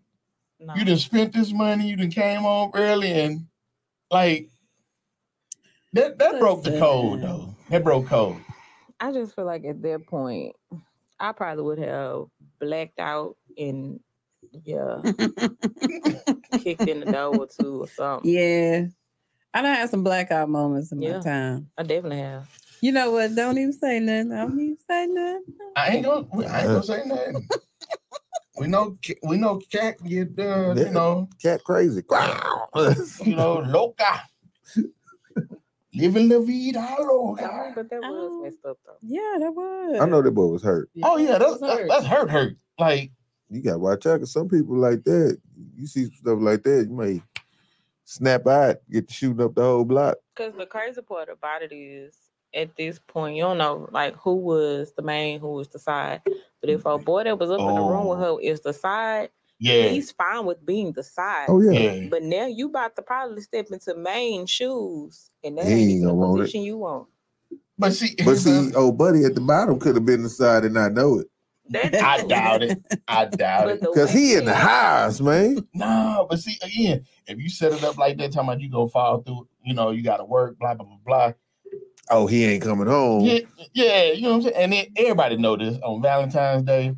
[0.59, 0.75] No.
[0.75, 1.89] You done spent this money.
[1.89, 3.47] You done came home early and
[4.11, 4.51] like
[5.93, 7.55] That that broke the code though.
[7.71, 8.39] That broke code.
[8.99, 10.57] I just feel like at that point,
[11.21, 12.25] I probably would have
[12.61, 14.01] blacked out and
[14.65, 15.03] yeah,
[16.63, 18.31] kicked in the door or two or something.
[18.31, 18.87] yeah.
[19.53, 21.19] I done had some blackout moments in Yeah.
[21.19, 21.71] my time.
[21.79, 22.47] I definitely have.
[22.81, 23.35] You know what?
[23.35, 24.33] Don't even say nothing.
[24.33, 25.45] I don't even say nothing.
[25.77, 27.49] I ain't gonna I ain't gonna say nothing.
[28.57, 30.85] We know we know cat can get uh, Yeah.
[30.85, 32.03] you know Cat crazy.
[33.25, 34.23] you know loca.
[35.95, 37.73] Living la vida loca.
[37.75, 38.43] But that was Oh.
[38.43, 38.97] messed up though.
[39.03, 40.01] Yeah, that was.
[40.01, 40.91] I know that boy was hurt.
[41.03, 41.89] Oh yeah, that's It was that's, hurt.
[41.89, 42.57] that's hurt hurt.
[42.79, 43.13] Like
[43.51, 45.39] You got to watch out because some people like that.
[45.77, 47.23] You see stuff like that, you may
[48.05, 50.17] snap out, get to shooting up the whole block.
[50.35, 52.17] Because the crazy part about it is,
[52.55, 56.23] at this point, you don't know like who was the main, who was the side.
[56.61, 58.37] But if a boy that was up in the room with oh.
[58.37, 61.47] her is the side, yeah, he's fine with being the side.
[61.49, 61.73] Oh yeah.
[61.73, 62.09] yeah.
[62.09, 66.01] But now you about to probably step into main shoes, and that He ain't ain't
[66.03, 66.55] the gonna want it.
[66.55, 67.09] you want.
[67.79, 70.29] But see, But see, the- old oh, buddy at the bottom could have been the
[70.29, 71.27] side and not know it.
[71.71, 72.79] That I doubt it.
[73.09, 73.81] I doubt it.
[73.81, 75.67] Because he in the way- house, man.
[75.75, 78.89] No, but see again, if you set it up like that, talking about you gonna
[78.89, 81.33] fall through, you know, you gotta work, blah blah blah blah.
[82.11, 83.25] Oh, he ain't coming home.
[83.25, 83.39] Yeah,
[83.73, 84.55] yeah, you know what I'm saying.
[84.57, 86.95] And then everybody know this on Valentine's Day.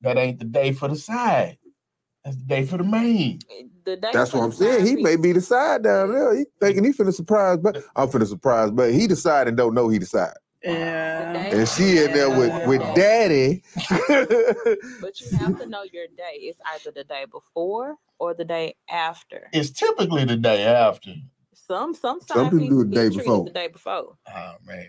[0.00, 1.58] That ain't the day for the side.
[2.24, 3.40] That's the day for the main.
[3.88, 4.84] The day That's what I'm saying.
[4.84, 6.36] side He may be the side down there.
[6.36, 9.88] He thinking he finna surprise, but I'm finna surprise, but he decide and don't know
[9.88, 10.34] he decide.
[10.62, 11.32] Yeah.
[11.32, 13.62] And she in there with with daddy.
[15.00, 16.34] But you have to know your day.
[16.34, 19.48] It's either the day before or the day after.
[19.54, 21.14] It's typically the day after.
[21.54, 23.44] Some some Some people do the day before.
[23.46, 24.18] The day before.
[24.28, 24.86] Oh man.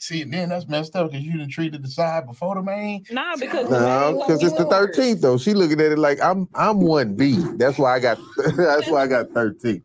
[0.00, 3.04] See, then that's messed up because you didn't treat the side before the main.
[3.10, 5.36] Nah, because the no, because it's the 13th though.
[5.36, 7.36] She looking at it like I'm I'm one B.
[7.56, 8.18] That's why I got
[8.56, 9.82] that's why I got 13.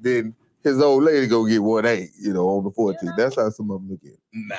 [0.00, 3.02] Then his old lady go get one A, you know, on the 14th.
[3.02, 3.12] know?
[3.18, 4.20] That's how some of them look at it.
[4.32, 4.56] Nah.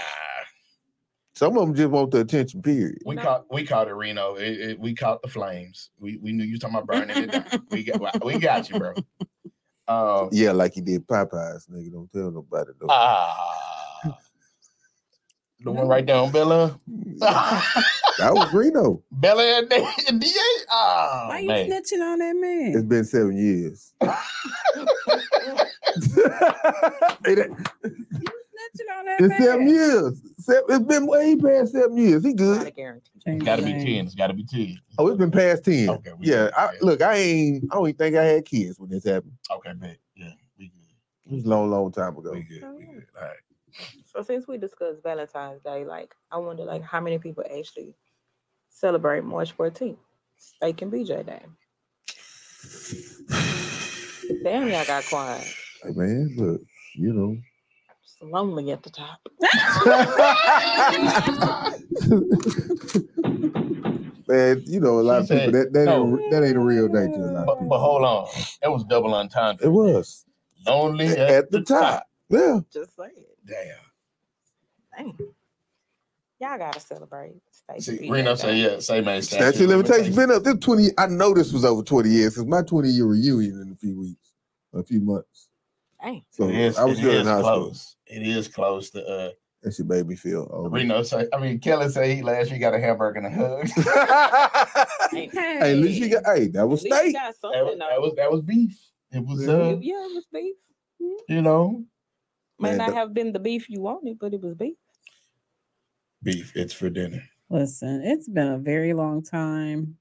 [1.34, 3.00] Some of them just want the attention, period.
[3.04, 3.22] We No.
[3.24, 4.36] caught we caught it, Reno.
[4.36, 5.90] It, it- we caught the flames.
[6.00, 7.46] We we knew you was talking about burning it down.
[7.72, 8.94] We got we got you, bro.
[9.88, 11.92] Um, Yeah, like he did Popeyes, nigga.
[11.92, 12.86] Don't tell nobody though.
[12.90, 13.71] ah,
[15.64, 16.80] the one right there on Bella.
[17.20, 19.02] that was Reno.
[19.12, 20.30] Bella and D- and DA.
[20.72, 21.70] Oh Why you man.
[21.70, 22.74] snitching on that man?
[22.76, 23.94] It's been seven years.
[27.26, 27.52] It-
[28.52, 29.42] Snitching on that it's man.
[29.42, 30.22] seven years.
[30.40, 32.24] Se- It's been way past seven years.
[32.24, 32.66] He good.
[32.68, 33.10] a guarantee.
[33.26, 33.86] Change Gotta be 10.
[34.06, 34.80] It's gotta be 10.
[34.98, 35.90] Oh, it's been past ten.
[35.90, 36.80] Okay, we yeah, good, I, yeah.
[36.82, 37.64] look, I ain't.
[37.72, 39.34] I don't even think I had kids when this happened.
[39.50, 39.98] Okay, bet.
[40.16, 41.32] Yeah, we good.
[41.32, 42.32] It was a long, long time ago.
[42.34, 42.64] We good.
[42.78, 43.06] We good.
[43.20, 43.38] All right.
[44.06, 47.94] So since we discussed Valentine's Day, like I wonder like how many people actually
[48.70, 49.98] celebrate March 14th?
[50.38, 51.42] Steak and BJ Day.
[54.44, 55.48] Damn, y'all got quiet.
[55.84, 56.62] Hey, man, look,
[56.96, 57.38] you know.
[58.04, 59.20] It's lonely at the top.
[64.28, 66.18] man, you know, a lot She of people said, that that, no.
[66.20, 67.70] ain't, that ain't a real day to a lot of But, people.
[67.70, 68.28] but hold on.
[68.62, 69.66] That was double entendre.
[69.66, 70.26] It was
[70.68, 72.08] Lonely at, at the top.
[72.30, 72.60] Yeah.
[72.72, 73.31] Just say it.
[73.46, 73.76] Damn.
[74.98, 75.18] Dang.
[76.40, 77.36] Y'all gotta celebrate.
[77.52, 78.42] Steak See, Reno Day.
[78.42, 79.22] say, yeah, say, man.
[79.22, 80.44] Statute of limitations been up.
[80.44, 83.72] This 20, I know this was over 20 years because my 20 year reunion in
[83.72, 84.34] a few weeks,
[84.74, 85.50] a few months.
[86.02, 86.24] Dang.
[86.32, 87.66] So It is, I was it still is in high school.
[87.66, 87.96] close.
[88.08, 89.30] It is close to uh
[89.62, 90.74] That shit made me feel old.
[90.74, 93.68] Reno say I mean Kelly say he last year got a hamburger and a hug.
[95.12, 97.14] Hey, hey, at least you got, hey, that was at least you steak.
[97.14, 98.80] that, was, that was that was beef.
[99.12, 100.56] It was uh, yeah, it was beef.
[101.30, 101.84] you know,
[102.62, 104.78] May Man, not have been the beef you wanted, but it was beef.
[106.24, 106.54] beef.
[106.56, 107.24] It's for dinner.
[107.50, 109.98] Listen, it's been a very long time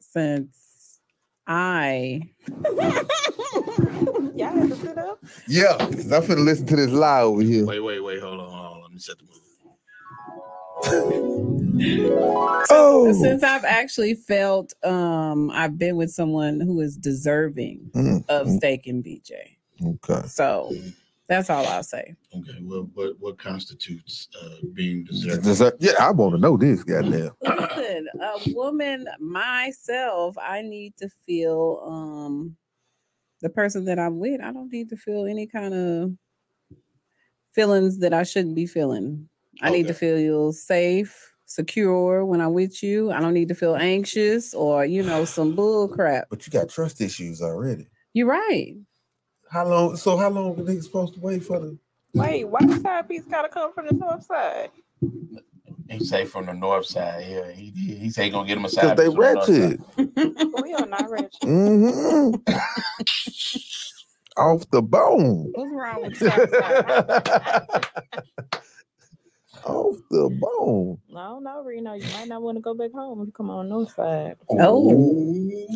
[0.00, 1.00] since
[1.46, 2.22] I
[4.34, 5.20] Y'all had to sit up.
[5.48, 7.66] Yeah, because I'm finna listen to this lie over here.
[7.66, 8.82] Wait, wait, wait, hold on, hold on.
[8.82, 9.42] Let me set the mood.
[12.70, 18.46] Oh, since I've actually felt um I've been with someone who is deserving Mm, of
[18.46, 19.32] mm, steak and BJ.
[19.86, 20.28] okay.
[20.28, 20.72] So
[21.28, 22.14] that's all I'll say.
[22.36, 25.42] Okay, well, what what constitutes uh, being deserving?
[25.42, 27.30] Does that- yeah, I want to know this, goddamn.
[27.42, 32.56] Listen, a woman myself, I need to feel um
[33.40, 34.40] the person that I'm with.
[34.40, 36.12] I don't need to feel any kind of
[37.54, 39.28] feelings that I shouldn't be feeling.
[39.62, 43.12] I need to feel safe, secure when I'm with you.
[43.12, 46.26] I don't need to feel anxious or you know some bull crap.
[46.30, 47.86] But you got trust issues already.
[48.14, 48.74] You're right.
[49.54, 49.96] How long?
[49.96, 51.78] So how long are they supposed to wait for the?
[52.12, 54.70] Wait, why the side piece gotta come from the north side?
[55.88, 57.24] He say from the north side.
[57.28, 58.96] Yeah, he he, he say he gonna get him a Because side.
[58.96, 59.78] they piece from the north side.
[60.60, 61.36] We are not rich.
[61.40, 62.30] hmm
[64.36, 65.52] Off the bone.
[65.54, 66.84] What's wrong with Southside?
[69.64, 70.98] Off the bone.
[71.08, 71.94] No, no, Reno.
[71.94, 74.34] You might not want to go back home if you come on north side.
[74.50, 74.90] Oh.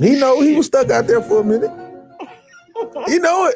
[0.01, 1.71] He know he was stuck out there for a minute.
[3.07, 3.55] He know it.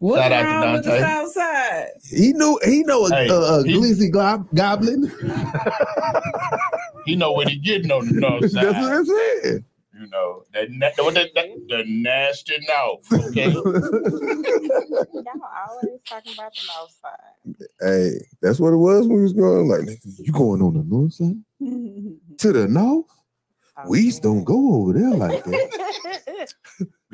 [0.00, 1.02] What's Shout out to wrong with the Dante.
[1.04, 1.88] South Side?
[2.10, 5.10] He knew he know a, Hey, a, a he- glizzy glob, goblin.
[7.06, 8.64] He know what he getting on the north side.
[8.64, 8.82] That's side.
[8.82, 9.64] what I'm saying.
[10.00, 13.12] You know that, na- what that, that the nasty north.
[13.28, 13.50] Okay.
[13.52, 13.62] Y'all
[15.68, 17.68] always talking about the north side.
[17.80, 19.68] hey, that's what it was when we was going.
[19.68, 21.36] Like, you going on the north side
[22.38, 23.04] to the north?
[23.86, 26.54] We don't go over there like that.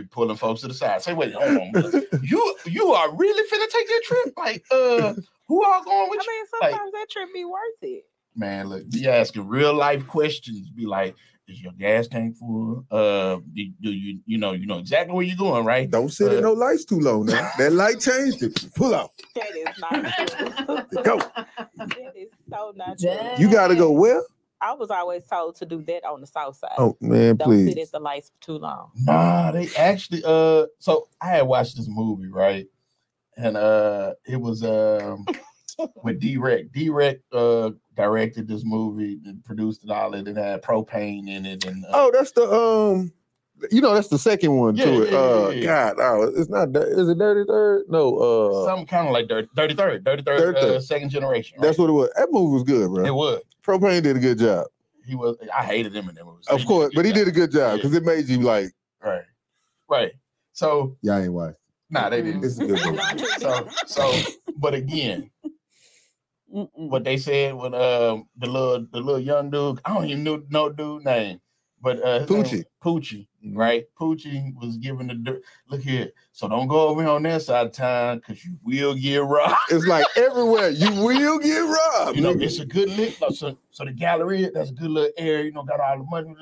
[0.02, 1.02] Be pulling folks to the side.
[1.02, 2.02] Say, wait, hold on.
[2.22, 4.34] You you are really finna take that trip?
[4.36, 5.14] Like, uh,
[5.48, 6.32] who all going I with you?
[6.32, 8.04] mean, Like- sometimes that trip be worth it.
[8.36, 10.70] Man, look, be asking real life questions.
[10.70, 11.16] Be like,
[11.48, 12.86] is your gas tank full?
[12.90, 15.90] Uh, do, do you you know you know exactly where you're going, right?
[15.90, 17.50] Don't sit in no lights too long now.
[17.58, 18.66] That light changed it.
[18.76, 19.10] Pull out.
[19.34, 21.02] That is not true.
[21.02, 21.18] Go.
[21.76, 23.16] that is so not true.
[23.38, 24.22] You gotta go where?
[24.62, 26.74] I was always told to do that on the south side.
[26.78, 27.86] Oh man, Don't sit please.
[27.86, 28.90] at the lights for too long.
[28.94, 32.66] Nah, they actually uh so I had watched this movie, right?
[33.36, 35.24] And uh it was um
[36.02, 36.72] with D-Rec.
[36.72, 41.64] D-Rec uh directed this movie and produced it all and it had Propain in it
[41.64, 43.12] and uh, Oh, that's the um.
[43.70, 45.12] You know, that's the second one Yeah, to it.
[45.12, 45.92] yeah, yeah, uh, yeah.
[45.92, 46.72] God, oh, it's not.
[46.72, 47.82] Dir- Is it Dirty Third?
[47.90, 50.82] No, uh, something kind of like Dirty, 33rd, 33rd, Dirty uh, Third.
[50.84, 51.58] second generation.
[51.58, 51.66] Right?
[51.66, 52.08] that's what it was.
[52.16, 53.04] That movie was good, bro.
[53.04, 53.42] it was.
[53.62, 54.66] Propain did a good job,
[55.06, 56.42] He was I hated him in that movie.
[56.48, 57.76] of course, but he did a good job Yeah.
[57.76, 58.70] because it made you like,
[59.02, 59.22] right.
[59.88, 60.12] Right.
[60.52, 61.58] So y'all ain't watched.
[61.90, 62.44] nah they didn't.
[62.44, 63.24] It's a good movie.
[63.38, 64.12] So so
[64.56, 65.30] but again,
[66.46, 70.42] what they said when um the little the little young dude, I don't even know
[70.50, 71.40] no dude name,
[71.80, 72.64] but uh his Poochie.
[72.82, 73.56] Poochie, Mhm.
[73.56, 73.84] right?
[73.98, 75.42] Poochie was giving the dirt.
[75.68, 78.94] Look here, so don't go over here on that side of town because you will
[78.94, 79.54] get robbed.
[79.70, 82.16] It's like everywhere you will get robbed.
[82.16, 82.42] You know, nigga.
[82.42, 83.14] it's a good lick.
[83.32, 85.44] So, so the gallery, that's a good little area.
[85.46, 86.34] You know, got all the money.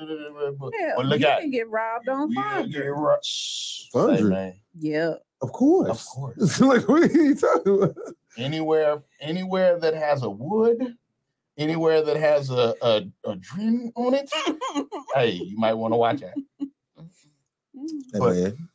[0.57, 2.67] blah, Hell, But look you out, can get robbed on you will fire.
[2.67, 3.25] get robbed.
[3.25, 5.13] Shh, man, Yeah.
[5.41, 6.59] of course, Of course.
[6.61, 7.95] Like what are you talking about?
[8.37, 10.95] anywhere, anywhere that has a wood,
[11.59, 14.29] anywhere that has a a, a dream on it,
[15.15, 16.35] hey, you might want to watch that.
[16.59, 18.69] Hey, But- man,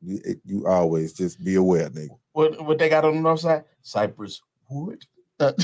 [0.00, 2.16] you, you always just be aware, nigga.
[2.32, 3.64] What what they got on the north side?
[3.82, 5.04] Cypress wood.
[5.38, 5.52] Uh,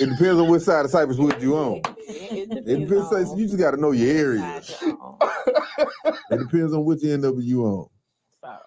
[0.00, 1.80] It depends on which side of Cypress Wood you on.
[2.06, 3.12] It, It depends.
[3.12, 4.62] on- You just got to know your area.
[6.30, 7.88] It depends on which end of it you on,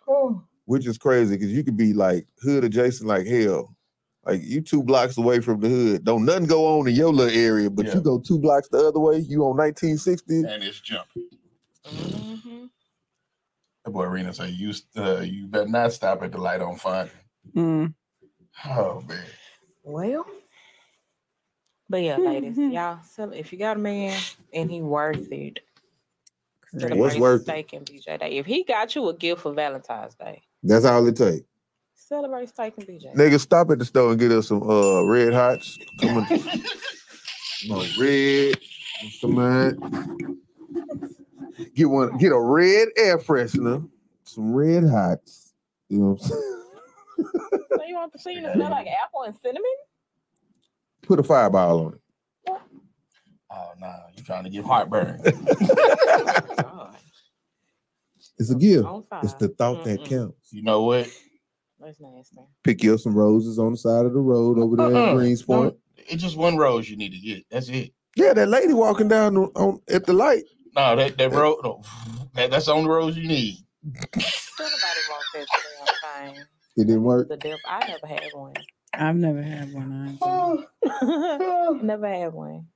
[0.10, 3.74] oh, which is crazy because you could be like hood adjacent like hell.
[4.26, 7.36] Like you two blocks away from the hood, don't nothing go on in your little
[7.36, 7.96] area, but Yeah.
[7.96, 9.18] you go two blocks the other way.
[9.18, 10.44] You on 1960.
[10.44, 11.28] and it's jumping.
[11.86, 12.70] Mhm.
[13.84, 17.10] That boy Reno say you uh, you better not stop at the light on fun.
[17.56, 17.96] Mm.
[18.66, 19.26] Oh man.
[19.84, 20.28] Well,
[21.90, 23.00] but yeah, ladies, y'all.
[23.10, 24.20] So if you got a man
[24.54, 25.62] and he worth it,
[26.74, 27.68] What's worth it?
[27.70, 28.38] BJ Day.
[28.38, 31.46] If he got you a gift for Valentine's Day, That's all it takes.
[32.12, 33.16] Celebrate steak and BJ.
[33.16, 35.80] Nigga, stop at the store and get us some uh red hots.
[35.98, 36.28] Come on,
[37.68, 38.60] no red,
[39.20, 39.72] some uh,
[41.74, 43.88] Get one, get a red air freshener,
[44.26, 45.54] some red hots.
[45.88, 46.42] You know what I'm saying?
[47.78, 49.64] So you want the scene to smell like apple and cinnamon?
[51.04, 52.00] Put a fireball on it.
[53.54, 55.22] Oh no, you're trying to give heartburn.
[55.24, 56.96] God,
[58.38, 58.88] It's a gift.
[59.24, 60.10] It's the thought that Mm-mm.
[60.10, 60.52] counts.
[60.52, 61.08] you know what?
[61.84, 62.38] That's nasty.
[62.64, 65.12] Pick you up some roses on the side of the road over there Uh-uh.
[65.12, 65.76] in Greenspoint.
[65.98, 67.46] It's just one rose you need to get.
[67.50, 67.92] That's it.
[68.16, 70.44] Yeah, that lady walking down on, on at the light.
[70.76, 71.58] No, that that road.
[71.64, 71.82] No,
[72.34, 73.58] that, that's the only rose you need.
[73.94, 76.44] Somebody want that damn thing.
[76.78, 77.30] It didn't work.
[77.30, 77.60] The devil.
[77.68, 78.54] I never had one.
[78.94, 80.18] I've never had one.
[80.22, 80.66] Oh.
[80.86, 81.84] either.
[81.84, 82.68] never had one.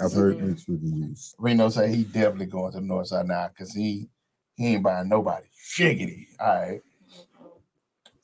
[0.00, 1.34] I've heard mixed reviews.
[1.38, 4.08] Reno say he definitely going to the north side now because he
[4.56, 5.46] he ain't buying nobody.
[5.56, 6.26] Shiggity.
[6.40, 6.80] All right.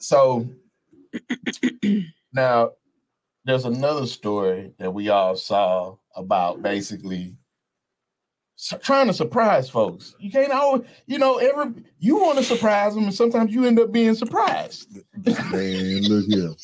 [0.01, 0.48] So
[2.32, 2.70] now
[3.44, 7.36] there's another story that we all saw about basically
[8.82, 10.14] trying to surprise folks.
[10.18, 13.78] You can't always, you know, every you want to surprise them, and sometimes you end
[13.78, 14.98] up being surprised.
[15.14, 16.55] Man, look here.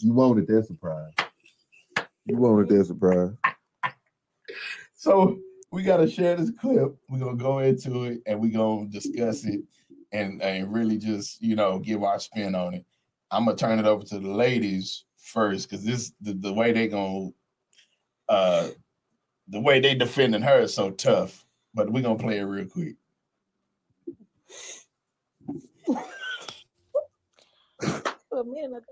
[0.00, 1.12] You wanted that surprise.
[2.26, 3.32] You wanted that surprise.
[4.94, 5.38] So
[5.70, 6.96] we gotta share this clip.
[7.08, 9.62] We're gonna go into it and we're gonna discuss it
[10.12, 12.84] and, and really just you know give our spin on it.
[13.30, 16.88] I'm gonna turn it over to the ladies first because this the, the way they
[16.88, 17.30] gonna
[18.28, 18.68] uh
[19.48, 21.44] the way they defending her is so tough.
[21.74, 22.96] But we're gonna play it real quick.
[28.30, 28.84] For a minute,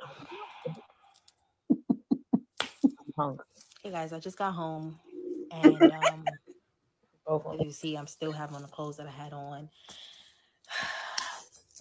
[2.85, 3.45] I'm hungry.
[3.83, 4.99] Hey guys, I just got home
[5.53, 6.25] and um
[7.27, 7.67] Both of as them.
[7.67, 9.69] you see I'm still having the clothes that I had on.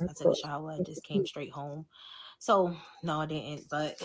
[0.02, 1.86] I took a shower, I just came straight home.
[2.40, 3.96] So no, I didn't, but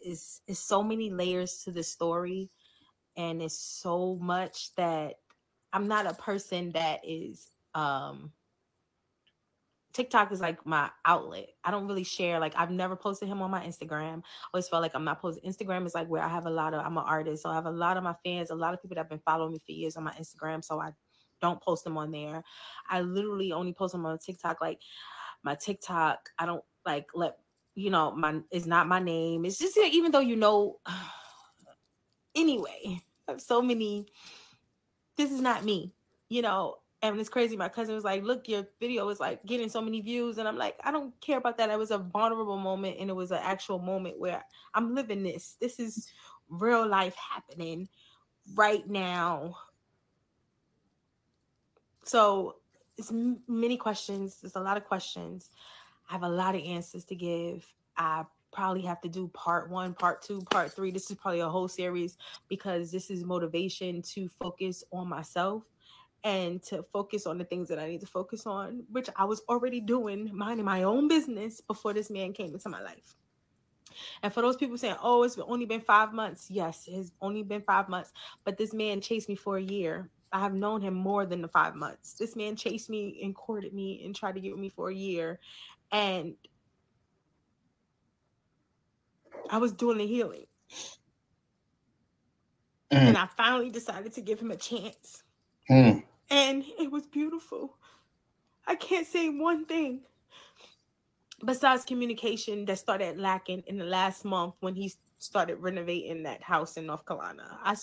[0.00, 2.50] it's it's so many layers to the story
[3.16, 5.14] and it's so much that
[5.72, 8.32] I'm not a person that is um
[9.92, 11.48] TikTok is like my outlet.
[11.64, 12.38] I don't really share.
[12.38, 14.18] Like I've never posted him on my Instagram.
[14.18, 15.50] I always felt like I'm not posting.
[15.50, 16.84] Instagram is like where I have a lot of.
[16.84, 18.96] I'm an artist, so I have a lot of my fans, a lot of people
[18.96, 20.62] that have been following me for years on my Instagram.
[20.62, 20.90] So I
[21.40, 22.42] don't post them on there.
[22.90, 24.60] I literally only post them on TikTok.
[24.60, 24.80] Like
[25.42, 27.38] my TikTok, I don't like let
[27.74, 28.40] you know my.
[28.50, 29.44] It's not my name.
[29.44, 30.78] It's just even though you know.
[32.34, 34.06] Anyway, I have so many.
[35.16, 35.94] This is not me.
[36.28, 37.56] You know, and it's crazy.
[37.56, 40.58] My cousin was like, "Look, your video is like getting so many views," and I'm
[40.58, 41.70] like, "I don't care about that.
[41.70, 45.56] It was a vulnerable moment, and it was an actual moment where I'm living this.
[45.60, 46.08] This is
[46.48, 47.88] real life happening
[48.54, 49.56] right now."
[52.04, 52.56] So
[52.96, 53.12] it's
[53.46, 54.38] many questions.
[54.40, 55.50] There's a lot of questions.
[56.08, 57.66] I have a lot of answers to give.
[57.96, 60.90] I probably have to do part one, part two, part three.
[60.90, 62.16] This is probably a whole series
[62.48, 65.64] because this is motivation to focus on myself
[66.24, 69.42] and to focus on the things that I need to focus on, which I was
[69.48, 73.14] already doing, minding my own business before this man came into my life.
[74.22, 76.50] And for those people saying, oh, it's only been five months.
[76.50, 78.12] Yes, it's only been five months.
[78.44, 80.10] But this man chased me for a year.
[80.36, 82.12] I have known him more than the five months.
[82.12, 84.94] This man chased me and courted me and tried to get with me for a
[84.94, 85.40] year.
[85.90, 86.34] And
[89.48, 90.44] I was doing the healing.
[92.92, 92.98] Mm.
[92.98, 95.22] And I finally decided to give him a chance.
[95.70, 96.04] Mm.
[96.28, 97.78] And it was beautiful.
[98.66, 100.02] I can't say one thing
[101.46, 106.76] besides communication that started lacking in the last month when he started renovating that house
[106.76, 107.58] in North Carolina.
[107.62, 107.74] I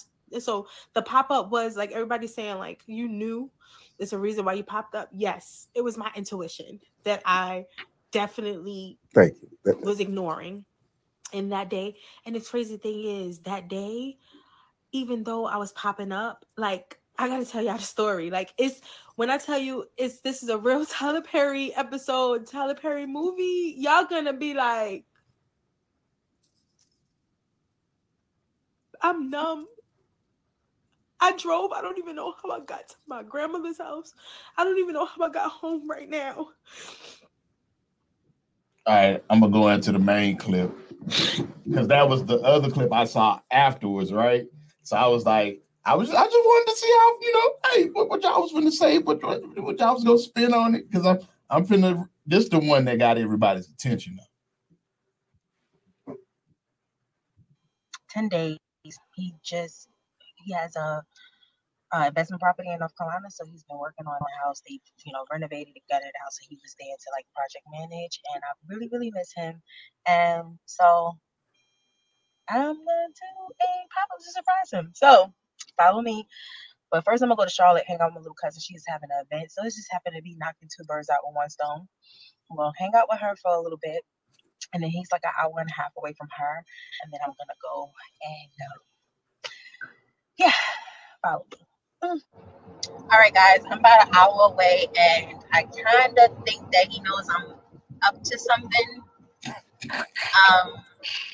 [0.42, 3.52] so the pop up was like everybody's saying like you knew
[3.98, 5.10] there's a reason why you popped up.
[5.12, 7.66] Yes, it was my intuition that I
[8.12, 9.80] definitely Thank you.
[9.82, 10.66] Was ignoring
[11.32, 11.98] in that day.
[12.26, 14.18] And the crazy thing is that day,
[14.92, 18.30] even though I was popping up, like I gotta tell y'all the story.
[18.30, 18.82] Like it's
[19.16, 23.76] when I tell you it's this is a real Tyler Perry episode, Tyler Perry movie,
[23.78, 25.06] y'all gonna be like,
[29.02, 29.68] I'm numb.
[31.24, 31.72] I drove.
[31.72, 34.14] I don't even know how I got to my grandmother's house.
[34.58, 36.50] I don't even know how I got home right now.
[38.86, 40.70] All right, I'm gonna go into the main clip
[41.66, 44.46] because that was the other clip I saw afterwards, right?
[44.82, 47.90] So I was like, I was, I just wanted to see how you know, hey,
[47.94, 50.92] what, what y'all was gonna say, what, what, what y'all was gonna spin on it,
[50.92, 51.20] because I'm,
[51.50, 52.06] I'm finna.
[52.26, 54.20] This the one that got everybody's attention.
[58.10, 58.58] 10 days.
[59.16, 59.88] He just
[60.44, 61.04] he has a
[61.94, 64.62] uh, investment property in North Carolina, so he's been working on the house.
[64.68, 67.66] They you know renovated and gutted it out, so he was there to like project
[67.72, 69.62] manage, and I really really miss him.
[70.08, 71.14] And so
[72.50, 73.30] I'm going to
[73.62, 73.72] a
[74.26, 74.92] to surprise him.
[74.96, 75.34] So
[75.78, 76.28] follow me.
[76.92, 78.62] But first, I'm gonna go to Charlotte, hang out with my little cousin.
[78.62, 81.36] She's having an event, so this just happened to be knocking two birds out with
[81.36, 81.88] one stone.
[82.52, 84.04] I'm gonna hang out with her for a little bit,
[84.74, 86.66] and then he's like an hour and a half away from her,
[87.04, 87.92] and then I'm gonna go
[88.22, 88.80] and uh,
[90.38, 90.54] yeah,
[91.24, 91.73] follow me.
[92.04, 92.20] Mm.
[93.12, 97.00] All right, guys, I'm about an hour away, and I kind of think that he
[97.02, 97.54] knows I'm
[98.08, 99.04] up to something.
[99.84, 100.74] Um,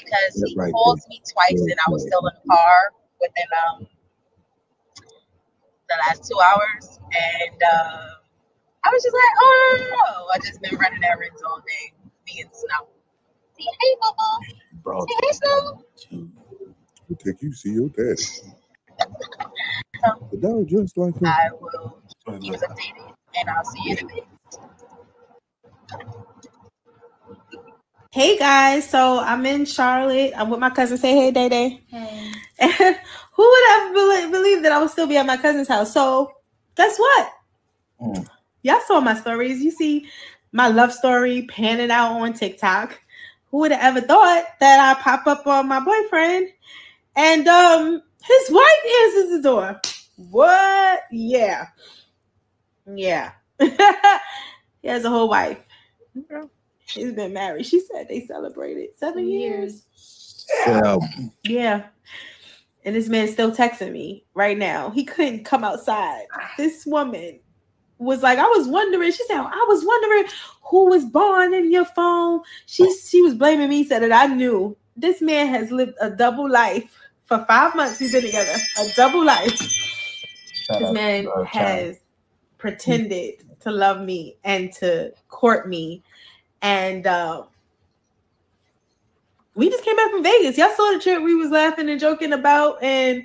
[0.04, 3.88] because he right called me twice, and I was still in the car within um
[5.90, 8.10] the last two hours, and uh,
[8.84, 10.30] I was just like, oh.
[10.34, 11.94] I just been running errands all day,
[12.26, 12.88] being snow.
[13.58, 14.84] Hey, Bubba.
[14.84, 15.84] Bro, hey, Snow.
[16.12, 18.24] we'll take you see your daddy.
[20.32, 21.26] The dog just like him.
[21.26, 22.02] I will
[22.40, 24.28] keep us updated, and I'll see you in a bit.
[28.12, 30.34] Hey guys, so I'm in Charlotte.
[30.36, 30.98] I'm with my cousin.
[30.98, 31.82] Say hey, Day Day.
[31.88, 32.32] Hey.
[32.60, 32.72] And
[33.34, 35.94] who would have believed that I would still be at my cousin's house?
[35.94, 36.32] So
[36.76, 37.32] guess what?
[38.02, 38.28] Mm.
[38.64, 39.62] Y'all saw my stories.
[39.62, 40.08] You see
[40.54, 43.00] my love story panning out on TikTok.
[43.52, 46.50] Who would have ever thought that I pop up on my boyfriend
[47.16, 48.66] and um his wife
[49.04, 49.82] answers the door?
[50.16, 51.02] What?
[51.12, 51.68] Yeah.
[52.94, 53.32] Yeah.
[53.60, 55.60] he has a whole wife.
[56.88, 57.66] He's been married.
[57.66, 59.86] She said they celebrated seven years.
[60.66, 60.98] Yeah.
[61.44, 61.86] Yeah.
[62.86, 64.90] And this man's still texting me right now.
[64.90, 66.26] He couldn't come outside.
[66.58, 67.40] This woman
[68.00, 69.12] was like, I was wondering.
[69.12, 70.26] She said, I was wondering
[70.64, 72.42] who was born in your phone.
[72.66, 76.50] She she was blaming me, said that I knew this man has lived a double
[76.50, 76.98] life
[77.30, 78.00] for five months.
[78.02, 79.56] We've been together, a double life.
[79.56, 82.00] Shout This out man to, uh, has
[82.58, 86.04] pretended to love me and to court me,
[86.62, 87.44] and uh,
[89.56, 90.58] we just came back from Vegas.
[90.58, 93.24] Y'all saw the trip we was laughing and joking about, and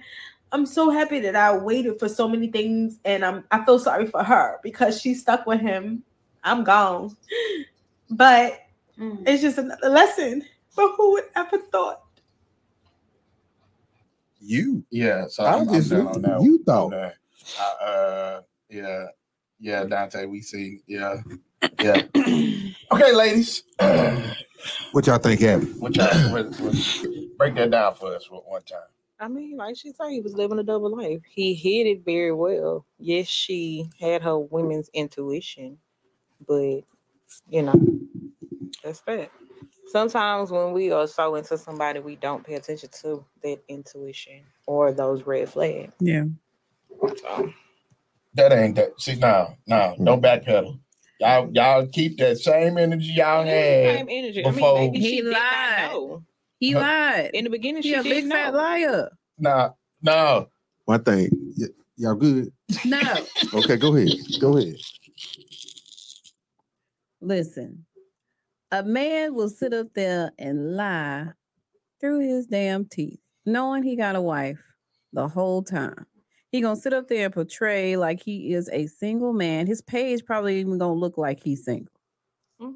[0.52, 4.06] I'm so happy that I waited for so many things, and I'm I feel sorry
[4.06, 6.04] for her because she stuck with him.
[6.44, 7.16] I'm gone,
[8.10, 8.60] but
[8.98, 10.44] it's just another lesson.
[10.76, 12.03] But who would ever thought?
[14.44, 14.84] You.
[14.90, 16.42] Yeah, so I'm, I'm Obviously, down on that.
[16.42, 16.90] you thought.
[16.90, 17.14] that.
[17.58, 19.06] Uh, uh, yeah,
[19.58, 20.80] yeah, Dante, we see.
[20.86, 21.16] Yeah,
[21.80, 22.02] yeah.
[22.92, 23.62] okay, ladies,
[24.92, 25.80] What y'all think happened?
[25.80, 26.74] what y'all, what, what,
[27.38, 28.78] break that down for us one, one time.
[29.20, 31.20] I mean, like she said, he was living a double life.
[31.28, 32.84] He hid it very well.
[32.98, 35.78] Yes, she had her women's intuition,
[36.46, 36.80] but
[37.48, 37.74] you know,
[38.82, 39.30] that's that.
[39.86, 44.92] Sometimes when we are so into somebody, we don't pay attention to that intuition or
[44.92, 45.94] those red flags.
[46.00, 46.24] Yeah.
[47.20, 47.52] So,
[48.34, 49.00] That ain't that.
[49.00, 50.04] See, now, now, Mm.
[50.06, 50.80] don't backpedal.
[51.20, 53.96] Y'all, y'all keep that same energy y'all had.
[53.98, 54.42] same energy.
[54.42, 55.90] before- I mean, He she lied.
[55.92, 56.24] know.
[56.58, 56.80] He Huh?
[56.80, 57.30] lied.
[57.34, 58.58] In the beginning, she He a big didn't fat know.
[58.58, 59.10] liar.
[59.38, 59.70] Nah,
[60.02, 60.48] no,
[60.86, 61.30] One thing.
[61.56, 61.66] Y-
[61.96, 62.52] y'all good?
[62.84, 63.24] No.
[63.54, 64.12] Okay, go ahead.
[64.40, 64.76] Go ahead.
[67.20, 67.86] Listen,
[68.74, 71.28] a man will sit up there and lie
[72.00, 74.60] through his damn teeth, knowing he got a wife
[75.12, 76.06] the whole time.
[76.50, 79.66] He gonna sit up there and portray like he is a single man.
[79.66, 81.92] His page probably even gonna look like he's single.
[82.60, 82.74] Mhm.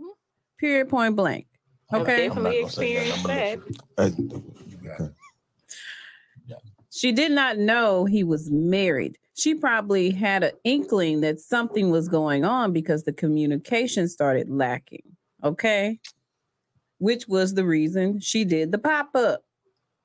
[0.59, 0.89] Period.
[0.89, 1.47] Point blank.
[1.93, 2.29] Okay.
[2.29, 2.83] definitely I'm not that.
[2.83, 3.59] experienced that.
[3.97, 5.13] gonna You got it.
[6.91, 9.19] She did not know he was married.
[9.35, 15.03] She probably had an inkling that something was going on because the communication started lacking.
[15.45, 15.99] Okay.
[16.99, 19.43] Which was the reason she did the pop up.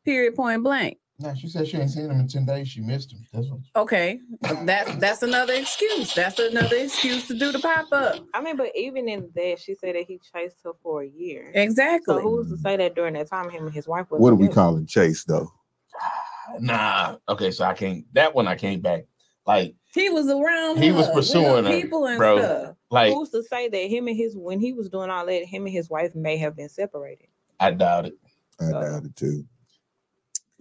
[0.05, 0.35] Period.
[0.35, 0.97] Point blank.
[1.19, 2.67] No, she said she ain't seen him in 10 days.
[2.67, 3.25] She missed him.
[3.31, 3.59] That's what.
[3.75, 4.19] Okay.
[4.63, 6.13] That's that's another excuse.
[6.13, 8.25] That's another excuse to do the pop up.
[8.33, 11.51] I mean, but even in that, she said that he chased her for a year.
[11.53, 12.15] Exactly.
[12.15, 14.35] So who's to say that during that time, him and his wife was what are
[14.35, 14.61] we together?
[14.61, 15.51] calling Chase though?
[16.59, 17.15] Nah.
[17.29, 18.05] Okay, so I can't.
[18.13, 19.05] That one I came back.
[19.47, 20.81] Like, he was around.
[20.81, 22.37] He was her with pursuing her, people and bro.
[22.37, 22.75] stuff.
[22.93, 25.65] Like Who's to say that him and his when he was doing all that, him
[25.65, 27.27] and his wife may have been separated?
[27.59, 28.13] I doubt it.
[28.61, 29.45] I Uh, doubt it too.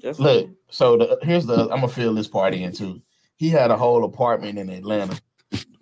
[0.01, 1.64] Just Look, so the, here's the.
[1.64, 3.01] I'm gonna fill this party in too.
[3.37, 5.20] He had a whole apartment in Atlanta,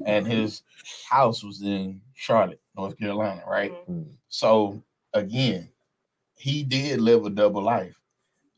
[0.05, 0.63] and his
[1.09, 3.73] house was in Charlotte, North Carolina, right?
[3.89, 4.09] Mhm.
[4.29, 4.83] So
[5.15, 5.71] again,
[6.37, 7.95] he did live a double life.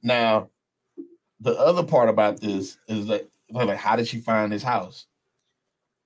[0.02, 0.48] Now,
[1.40, 5.06] the other part about this is that like, how did she find his house?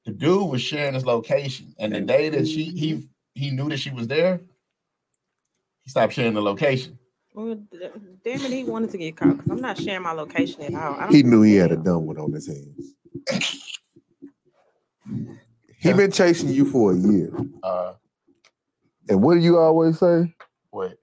[0.07, 3.79] The dude was sharing his location, and the day that she he he knew that
[3.79, 4.41] she was there,
[5.83, 6.99] he stopped sharing the location.
[7.35, 7.59] Well,
[8.25, 10.95] damn it, he wanted to get caught because I'm not sharing my location at all.
[10.95, 12.95] I don't He knew he had a dumb one on his hands.
[15.79, 17.31] he been chasing you for a year.
[17.63, 17.93] Uh,
[19.09, 20.35] And what do you always say?
[20.71, 20.95] what?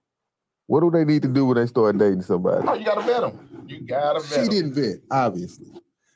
[0.67, 2.65] What do they need to do when they start dating somebody?
[2.67, 3.65] Oh, you gotta vet him.
[3.67, 4.47] You gotta vet She him.
[4.47, 5.67] didn't vet, obviously.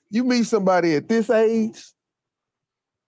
[0.09, 1.83] You meet somebody at this age,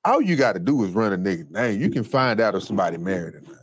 [0.10, 1.80] all you got to do is run a nigga name.
[1.80, 3.56] You can find out if somebody married or not.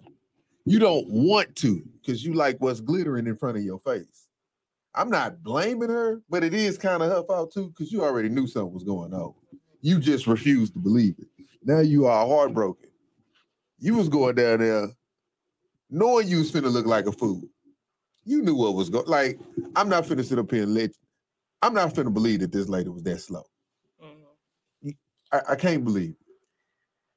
[0.64, 4.28] You don't want to because you like what's glittering in front of your face.
[4.94, 8.28] I'm not blaming her, but it is kind of her fault too because you already
[8.28, 9.34] knew something was going on.
[9.80, 11.28] You just refused to believe it.
[11.64, 12.88] Now you are heartbroken.
[13.78, 14.88] You was going down there
[15.90, 17.42] knowing you was finna look like a fool.
[18.24, 19.06] You knew what was going.
[19.06, 19.38] Like
[19.74, 20.90] I'm not finna sit up here and let
[21.62, 23.44] I'm not finna believe that this lady was that slow.
[24.02, 24.96] Mhm.
[25.32, 26.10] I, I can't believe.
[26.10, 26.25] it.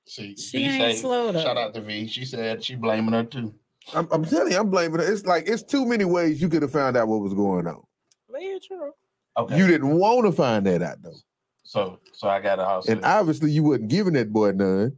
[0.10, 1.40] See, She V ain't say- slow though.
[1.42, 2.08] Shout out to V.
[2.08, 3.54] She said she blaming her too.
[3.94, 5.12] I'm, I'm telling you, I'm blaming her.
[5.12, 7.84] It's like it's too many ways you could have found out what was going on.
[8.32, 8.92] Very true.
[9.38, 9.56] Okay.
[9.58, 11.14] You didn't want to find that out though,
[11.64, 12.88] so so I got a house.
[12.88, 14.98] and obviously you wasn't giving that boy none.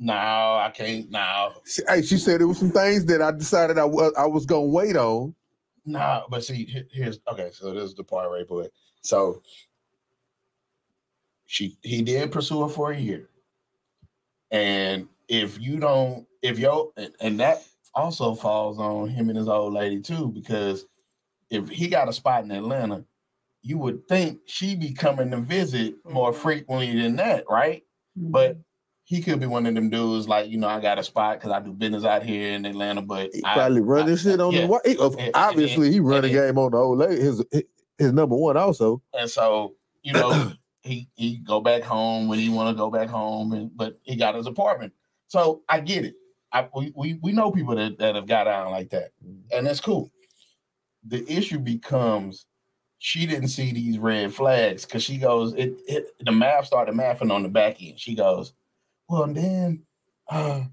[0.00, 1.08] no, I can't.
[1.10, 4.26] No, She, hey, she said there was some things that I decided I was I
[4.26, 5.32] was gonna wait on.
[5.86, 6.24] no.
[6.28, 7.50] But see, here's okay.
[7.52, 8.66] So this is the part right, boy.
[9.00, 9.42] So
[11.46, 13.28] she he did pursue her for a year,
[14.50, 17.62] and if you don't, if yo, and- and that
[17.94, 20.86] also falls on him and his old lady too, because
[21.50, 23.04] if he got a spot in Atlanta,
[23.62, 26.36] you would think she'd be coming to visit more Mhm.
[26.36, 27.82] frequently than that, right?
[28.16, 28.56] But
[29.04, 31.50] he could be one of them dudes like, you know, I got a spot because
[31.52, 34.52] I do business out here in Atlanta, but He I- probably running I- shit on
[34.52, 34.60] yeah.
[34.62, 34.86] the white.
[34.86, 37.20] he- of- And- and obviously, he then- running game on the old lady.
[37.20, 37.42] His
[37.98, 39.02] his number one also.
[39.12, 40.30] And so, you know,
[40.82, 44.16] he he go back home when he want to go back home, and but he
[44.16, 44.92] got his apartment.
[45.28, 46.14] So I get it.
[46.52, 49.12] I we we, we know people that, that have got out like that,
[49.52, 50.10] and that's cool.
[51.06, 52.46] The issue becomes
[52.98, 57.32] she didn't see these red flags because she goes, it, it the math started mathing
[57.32, 57.98] on the back end.
[57.98, 58.52] She goes,
[59.08, 59.82] Well, then
[60.28, 60.64] uh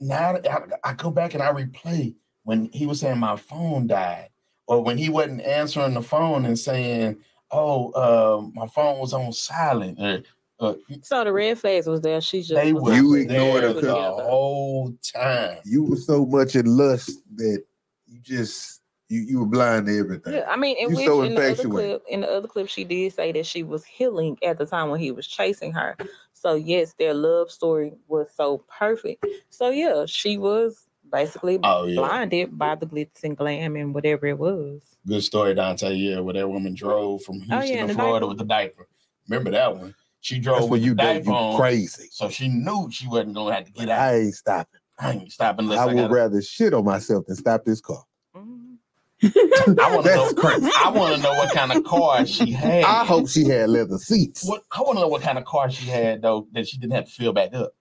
[0.00, 4.30] now I, I go back and I replay when he was saying my phone died,
[4.66, 7.18] or when he wasn't answering the phone and saying,
[7.52, 9.98] Oh, uh, my phone was on silent.
[9.98, 10.22] Or,
[10.60, 12.20] uh, So the red flags was there.
[12.20, 15.58] She just they was were You putting ignored her the whole time.
[15.64, 17.64] You were so much in lust that
[18.06, 20.34] you just you you were blind to everything.
[20.34, 22.68] Yeah, I mean, in You which so in the other clip, in the other clip,
[22.68, 25.96] she did say that she was healing at the time when he was chasing her.
[26.32, 29.26] So yes, their love story was so perfect.
[29.50, 34.26] So yeah, she was basically Oh yeah, blinded by the glitz and glam and whatever
[34.26, 34.82] it was.
[35.06, 35.92] good story, Dante.
[35.94, 38.26] Yeah, where that woman drove from Houston Oh, yeah, to Florida diaper.
[38.28, 38.88] with the diaper.
[39.28, 39.94] Remember that one?
[40.22, 42.08] She drove That's with when you the diaper you on, crazy.
[42.12, 43.98] so she knew she wasn't gonna have to get out.
[44.00, 44.80] I ain't stopping.
[44.98, 46.10] I ain't stopping unless I I, would got.
[46.10, 48.04] rather shit on myself than stop this car.
[48.36, 48.76] Mhm.
[49.22, 50.24] I want to know.
[50.24, 50.70] That's crazy.
[50.82, 52.84] I want to know what kind of car she had.
[52.84, 54.44] I hope she had leather seats.
[54.46, 56.94] What I want to know what kind of car she had though that she didn't
[56.94, 57.72] have to fill back up.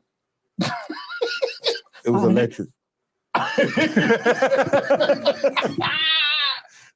[2.06, 2.70] It was Oh, electric.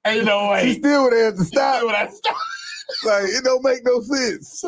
[0.06, 0.74] Ain't no She way.
[0.80, 1.86] still would have to stop.
[1.86, 2.36] When I stop-
[3.06, 4.64] Like it don't make no sense.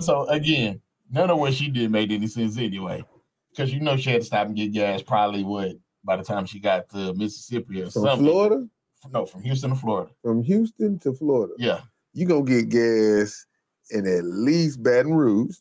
[0.00, 0.80] So, again,
[1.10, 3.02] none of what she did made any sense anyway.
[3.50, 5.72] Because you know she had to stop and get gas probably what
[6.04, 8.26] by the time she got to Mississippi or From something.
[8.26, 8.68] Florida,
[9.10, 10.10] No, from Houston to Florida.
[10.22, 11.80] from Houston to Florida, Yeah.
[12.12, 13.46] you gonna get gas
[13.90, 15.56] in at least Baton Rouge.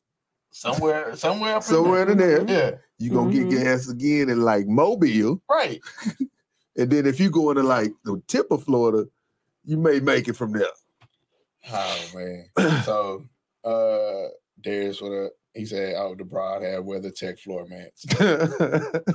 [0.60, 2.44] Somewhere, somewhere up in Somewhere in there.
[2.50, 3.50] Yeah, You gonna Mhm.
[3.50, 5.80] get gas again in like Mobile, right.
[6.76, 9.08] and then if you go into like the tip of Florida,
[9.66, 10.66] you may make it from there.
[11.72, 12.50] Oh man.
[12.86, 13.28] So
[13.64, 14.30] uh
[14.60, 15.34] Darius what up?
[15.54, 18.06] He said, Oh, the broad had WeatherTech floor mats.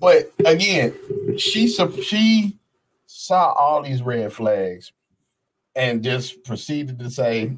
[0.00, 0.94] But again,
[1.38, 2.56] she she
[3.06, 4.92] saw all these red flags
[5.74, 7.56] and just proceeded to say,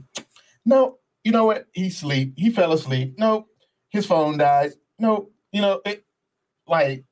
[0.64, 1.66] "No, you know what?
[1.72, 2.34] He sleep.
[2.36, 3.18] He fell asleep.
[3.18, 3.46] No,
[3.90, 4.72] his phone died.
[4.98, 6.04] No, you know it.
[6.66, 7.04] Like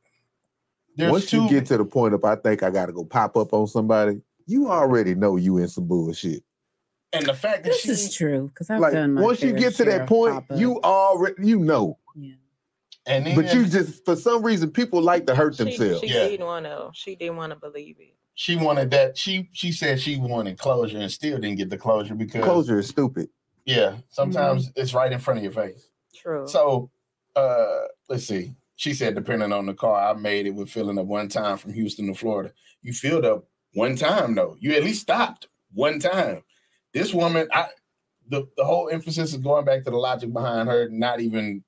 [0.97, 1.43] there's Once two.
[1.43, 4.21] you get to the point of I think I gotta go pop up on somebody,
[4.47, 6.43] you already know you in some bullshit.
[7.13, 9.53] and the fact that This she is true because I've like done my once you
[9.53, 11.99] get to that point, you already you know.
[12.15, 12.35] Yeah.
[13.07, 16.01] and then But you just for some reason people like to hurt She, themselves.
[16.01, 16.29] she Yeah.
[16.29, 16.91] didn't want to.
[16.95, 18.15] She didn't want to believe it.
[18.35, 19.17] she wanted that.
[19.19, 22.89] She she said she wanted closure and still didn't get the closure because Closure is
[22.89, 23.29] stupid.
[23.69, 25.91] Yeah, sometimes it's right in front of your face.
[26.15, 26.47] True.
[26.49, 26.91] So
[27.37, 28.55] uh let's see.
[28.77, 31.73] She said, depending on the car, I made it with filling up one time from
[31.73, 32.53] Houston to Florida.
[32.81, 33.45] You filled up
[33.75, 34.57] one time though.
[34.61, 36.43] You at least stopped one time.
[36.95, 37.67] This woman, I
[38.29, 41.65] the, the whole emphasis is going back to the logic behind her not even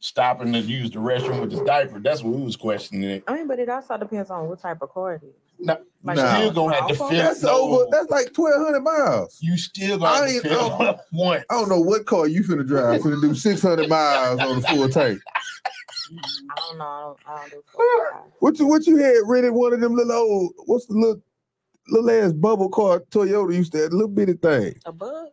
[0.00, 1.98] stopping to use the restroom with this diaper.
[1.98, 3.24] That's what we was questioning it.
[3.26, 5.45] I mean, but it also depends on what type of car it is.
[5.58, 7.18] No, Like, you still gonna have to Small fill?
[7.18, 7.86] That's no, over.
[7.90, 9.38] That's like twelve hundred miles.
[9.40, 10.76] you still I gonna have to ain't- fill
[11.20, 11.32] oh.
[11.50, 13.00] I don't know what car you finna drive.
[13.00, 15.18] Finna do six hundred miles on the full tank.
[15.18, 16.18] Mm-hmm.
[16.50, 17.16] I don't know.
[17.26, 18.30] I don't, I don't do.
[18.40, 21.20] What you what you had rented one of them little old what's the little
[21.88, 24.74] little ass bubble car Toyota used to have, little bitty thing.
[24.84, 25.28] A bug?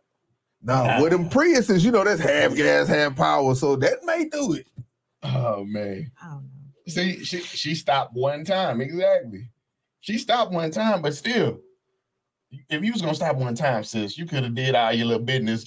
[0.62, 4.54] No, with them Priuses, you know that's half gas, half power, so that may do
[4.54, 4.66] it.
[5.22, 6.10] Oh man.
[6.22, 6.48] I don't know.
[6.88, 8.80] See, she she stopped one time.
[8.80, 9.48] Exactly.
[10.04, 11.62] She stopped one time, but still,
[12.68, 15.22] if you was gonna stop one time, sis, you could have did all your little
[15.22, 15.66] business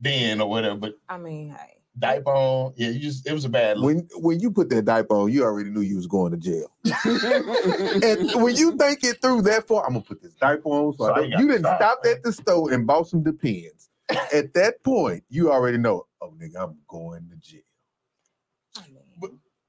[0.00, 0.76] then or whatever.
[0.76, 1.82] But I mean, hey.
[1.98, 3.84] diaper on, yeah, you just it was a bad look.
[3.84, 6.72] When when you put that diaper on, you already knew you was going to jail.
[6.86, 10.94] and when you think it through that far, I'm gonna put this diaper on.
[10.94, 13.22] So, So I I don't, you didn't stop, stop at the store and bought some
[13.22, 13.90] Depends.
[14.32, 16.06] at that point, you already know.
[16.22, 17.60] Oh, nigga, I'm going to jail.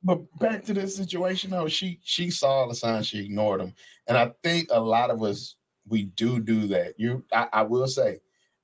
[0.08, 3.26] I mean, But- But back to this situation though, she she saw the signs, she
[3.26, 3.74] ignored them,
[4.08, 5.56] and I think a lot of us
[5.88, 6.94] we do do that.
[6.98, 8.20] You, I, I will say,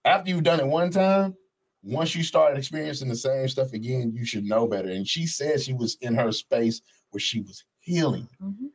[0.05, 1.35] after you've done it one time,
[1.81, 4.89] once you start experiencing the same stuff again, you should know better.
[4.89, 6.81] And she said she was in her space
[7.11, 8.27] where she was healing.
[8.41, 8.69] mhm.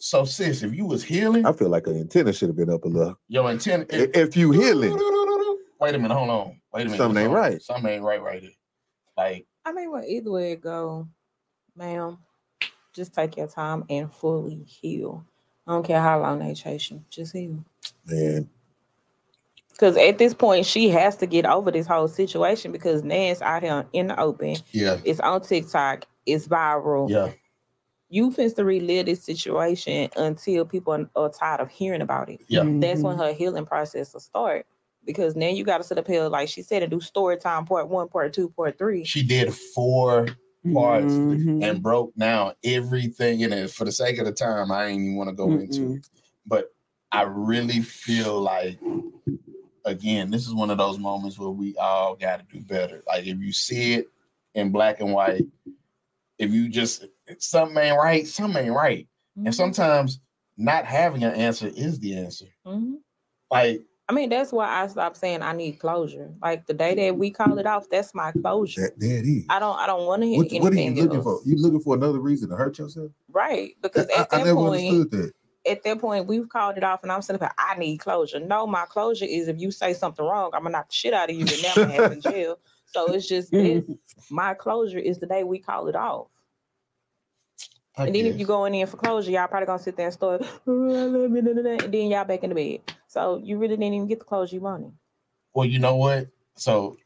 [0.00, 2.84] So, sis, if you was healing, I feel like an antenna should have been up
[2.84, 3.16] a little.
[3.28, 3.88] your intent.
[3.92, 4.92] I- If you healing,
[5.80, 6.60] Wait a minute, hold on.
[6.72, 6.96] Wait a minute.
[6.98, 7.34] Something ain't on.
[7.36, 7.62] right.
[7.62, 8.50] Something ain't right right here.
[9.16, 11.08] Like, I mean, well, either way it go,
[11.76, 12.18] ma'am,
[12.92, 15.24] just take your time and fully heal.
[15.66, 17.64] I don't care how long they chase you, just heal.
[18.06, 18.48] man,
[19.72, 23.62] Because at this point, she has to get over this whole situation because Nance out
[23.62, 24.56] here in the open.
[24.72, 26.06] yeah, It's on TikTok.
[26.26, 27.10] It's viral.
[27.10, 27.32] yeah,
[28.08, 32.40] You finna to relive this situation until people are, are tired of hearing about it.
[32.48, 32.62] yeah.
[32.62, 33.04] That's Mhm.
[33.04, 34.66] when her healing process will start.
[35.06, 37.66] because now you got to sit up here, like she said, and do story time
[37.66, 39.04] part one, part two, part three.
[39.04, 40.26] She did four
[40.72, 41.62] parts Mhm.
[41.62, 43.70] and broke down everything in it.
[43.70, 46.08] For the sake of the time, I ain't even want to go into it.
[46.46, 46.74] But
[47.12, 48.78] I really feel like,
[49.84, 53.02] again, this is one of those moments where we all got to do better.
[53.06, 54.08] Like if you see it
[54.54, 55.46] in black and white,
[56.38, 57.04] if you just
[57.38, 59.06] something ain't right, something ain't right.
[59.38, 59.46] Mm-hmm.
[59.46, 60.20] And sometimes
[60.56, 62.46] not having an answer is the answer.
[62.66, 62.96] Mhm.
[63.50, 66.30] Like I mean, that's why I stopped saying I need closure.
[66.42, 68.82] Like the day that we call it off, that's my closure.
[68.82, 69.46] That, there it is.
[69.48, 71.24] I don't I don't want to hear What, anything what are you looking else.
[71.24, 71.40] for?
[71.46, 73.12] You looking for another reason to hurt yourself?
[73.30, 73.76] Right.
[73.80, 75.32] Because I, at I that never point, that.
[75.66, 78.40] at that point, we've called it off, and I'm saying, I need closure.
[78.40, 81.30] No, my closure is if you say something wrong, I'm gonna knock the shit out
[81.30, 82.58] of you and never have in jail.
[82.86, 83.84] So it's just this.
[84.30, 86.28] My closure is the day we call it off.
[87.96, 88.40] I And then if guess.
[88.40, 91.04] you going in there for closure, y'all probably gonna sit there and start, "Oh, I
[91.04, 92.94] love you," da, da, da," and then y'all back in the bed.
[93.06, 94.92] So you really didn't even get the closure you wanted.
[95.54, 96.28] Well, you know what?
[96.56, 96.96] So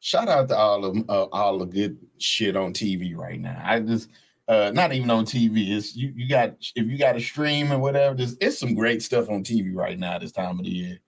[0.00, 3.60] shout out to all of uh, all the good shit on TV right now.
[3.62, 4.08] I just
[4.48, 5.76] uh not even on TV.
[5.76, 9.02] It's you you got if you got a stream or whatever, there's it's some great
[9.02, 10.98] stuff on TV right now this time of the year.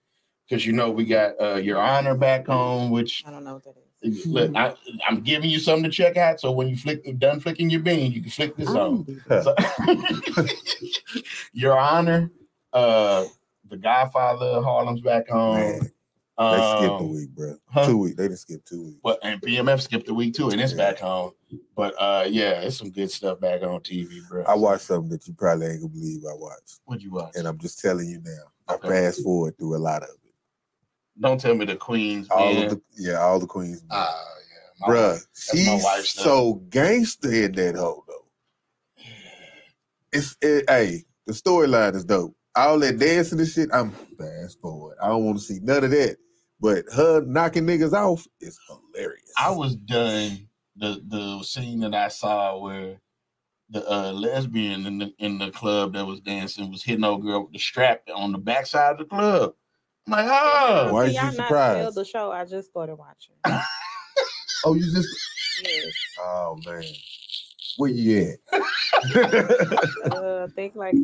[0.47, 3.63] Because you know we got uh your honor back home, which I don't know what
[3.65, 3.86] that is.
[4.03, 4.73] Look, I,
[5.07, 6.39] I'm giving you something to check out.
[6.39, 9.05] So when you flick done flicking your bean, you can flick this on.
[9.29, 9.55] So,
[11.53, 12.31] your honor,
[12.73, 13.25] uh
[13.69, 15.55] the Godfather Harlem's back home.
[15.55, 15.79] Man,
[16.51, 17.57] they skipped a Um, week, bro.
[17.65, 17.85] huh?
[17.87, 18.15] Two weeks.
[18.15, 18.97] They just skipped two weeks.
[19.03, 20.77] But and BMF skipped a week too, and it's Yeah.
[20.77, 21.31] back home.
[21.75, 24.43] But uh yeah, it's some good stuff back on TV, bro.
[24.43, 27.33] I watched something that you probably ain't gonna believe I watched, What'd you watch?
[27.35, 28.43] and I'm just telling you now.
[28.69, 30.26] I fast forward through a lot of it.
[31.19, 32.27] Don't tell me the Queens.
[32.29, 32.63] All man.
[32.65, 33.83] of the yeah, all the queens.
[33.89, 38.13] Ah, yeah, my Bruh, she's so gangster in that hoe though.
[40.11, 42.35] It's it, hey, the storyline is dope.
[42.55, 44.97] All that dancing and shit, I'm fast forward.
[45.01, 46.17] I don't want to see none of that.
[46.59, 49.31] But her knocking niggas off is hilarious.
[49.37, 52.99] I was done the the scene that I saw where
[53.69, 57.43] the uh, lesbian in the in the club that was dancing was hitting old girl
[57.43, 59.53] with the strap on the backside of the club.
[60.07, 61.95] I'm like, oh, Why Can is you y'all not surprised?
[61.95, 62.31] the show?
[62.31, 63.35] I just started watching.
[64.65, 65.07] Oh, you just
[65.63, 65.93] yes.
[66.19, 66.83] oh man.
[67.77, 68.61] Where you at?
[70.11, 70.95] Uh, I think like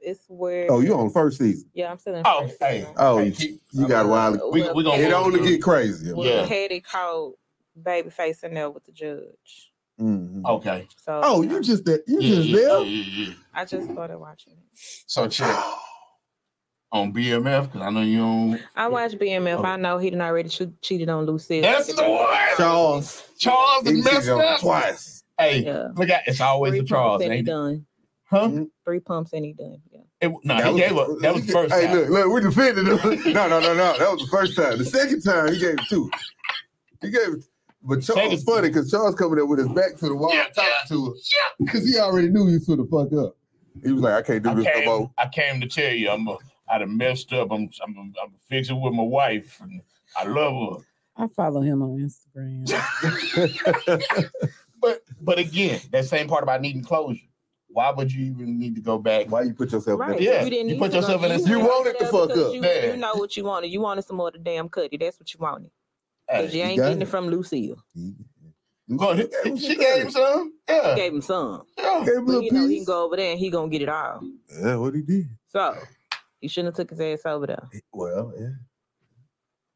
[0.00, 0.70] it's where.
[0.70, 1.68] oh, you on first season.
[1.74, 2.22] Yeah, I'm still in.
[2.24, 2.78] Oh, first hey.
[2.80, 2.94] season.
[2.96, 4.32] Oh, Hey, you, you got a while.
[4.50, 5.48] We- Well, we gonna It go only through.
[5.48, 6.14] get crazier.
[6.14, 6.46] Well, Yeah.
[6.46, 7.34] Hetty called
[7.82, 9.72] Babyface in there with the judge.
[10.00, 10.44] Mhm.
[10.44, 10.86] okay.
[11.04, 12.78] So Oh, you just that you Yeah, just yeah, there?
[12.80, 13.34] yeah, yeah, yeah.
[13.52, 14.78] I just started watching it.
[15.06, 15.54] So check
[16.94, 18.60] on BMF because I know you don't.
[18.76, 19.58] I watched BMF.
[19.58, 19.62] Okay.
[19.62, 19.64] Oh.
[19.64, 21.60] I know he done already che- cheated on Lucille.
[21.60, 22.32] That's the one.
[22.56, 23.22] Charles.
[23.38, 24.60] Charles He is messed cheated on her up.
[24.60, 25.24] twice.
[25.38, 25.88] Hey, Yeah.
[25.96, 27.50] look at it's always Three the Charles, pumps and he ain't it?
[27.50, 27.86] done.
[28.30, 28.48] Huh?
[28.48, 28.62] Mm-hmm.
[28.84, 29.78] Three pumps and he done.
[29.92, 30.00] Yeah.
[30.20, 31.18] It, no, That he was gave the- up.
[31.20, 31.96] That was the first Hey, time.
[31.96, 33.32] look, look, we defended him.
[33.34, 33.98] no, no, no, no.
[33.98, 34.78] That was the first time.
[34.78, 36.08] The second time, he gave two.
[37.02, 37.46] He gave.
[37.82, 40.44] But Charles Second- funny because Charles coming up with his back to the wall, Yeah,
[40.54, 41.12] talking to her,
[41.58, 43.36] because he already knew he was finna fuck up.
[43.84, 45.10] He was like, I can't do I this no more.
[45.18, 46.38] I came to tell you, I'm a,
[46.74, 47.52] I done messed up.
[47.52, 49.80] I'm, I'm, I'm fixing with my wife, and
[50.16, 50.84] I love her.
[51.16, 52.68] I follow him on Instagram.
[54.80, 57.22] But, but again, that same part about needing closure.
[57.68, 59.30] Why would you even need to go back?
[59.30, 60.18] Why you put yourself in Right.
[60.18, 60.22] that?
[60.22, 62.06] Yeah, You didn't you put to go- yourself in a- You went wanted over to
[62.06, 62.52] fuck up.
[62.54, 62.86] You, Yeah.
[62.92, 63.68] you know what you wanted.
[63.68, 64.98] You wanted some more of the damn cutty.
[64.98, 65.70] That's what you wanted.
[66.28, 67.04] Hey, Because you ain't getting it.
[67.04, 67.76] it from Lucille.
[68.94, 69.30] go ahead.
[69.58, 70.52] She gave him some.
[70.68, 70.94] You Yeah.
[70.96, 71.62] gave him some.
[71.78, 72.04] yeah.
[72.04, 73.70] Gave him a But little you know he can go over there and he gonna
[73.70, 74.20] get it all.
[74.62, 75.30] Yeah, what he did.
[75.48, 75.78] So
[76.44, 77.70] he shouldn't have took his ass over there.
[77.90, 78.48] Well, yeah.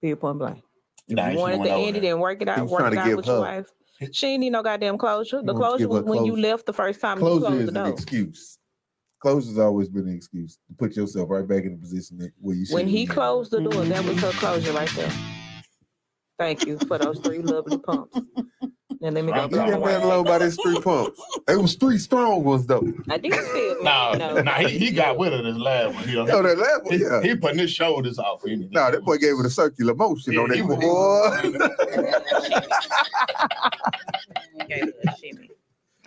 [0.03, 0.63] Period point blank.
[1.09, 2.93] Nah, he you wanted should've to end over it and work it out, work trying
[2.93, 3.71] it to out give with your wife.
[4.13, 5.41] She ain't need no goddamn closure.
[5.43, 7.73] The wanted to closure was when you left the first time you Closure closed is
[7.73, 8.59] the an excuse.
[9.21, 12.55] Closure's always been an excuse to put yourself right back in the position that, where
[12.55, 15.11] you should When he closed the door, that was her closure right there.
[16.39, 18.21] Thank you for those three lovely pumps.
[19.01, 19.39] Now let me go.
[19.39, 19.51] Right.
[19.51, 19.93] He didn't wife.
[19.93, 21.21] man alone by his three pumps.
[21.47, 22.83] It was three strong ones though.
[23.09, 26.09] I did feel No, no, no, he, he got with her this last one.
[26.09, 27.23] You Oh, know, that last one, he, yeah.
[27.23, 28.43] he putting his shoulders off.
[28.45, 31.59] He, Nah, that boy gave it a circular motion Yeah, on that he was- boy.
[34.69, 35.51] Gave her a shimmy.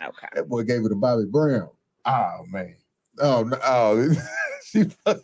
[0.02, 0.28] Okay.
[0.34, 1.70] that boy gave it to Bobby Brown.
[2.04, 2.74] Oh man,
[3.20, 4.10] Oh, no, oh,
[4.64, 4.80] she.
[4.80, 5.14] nah,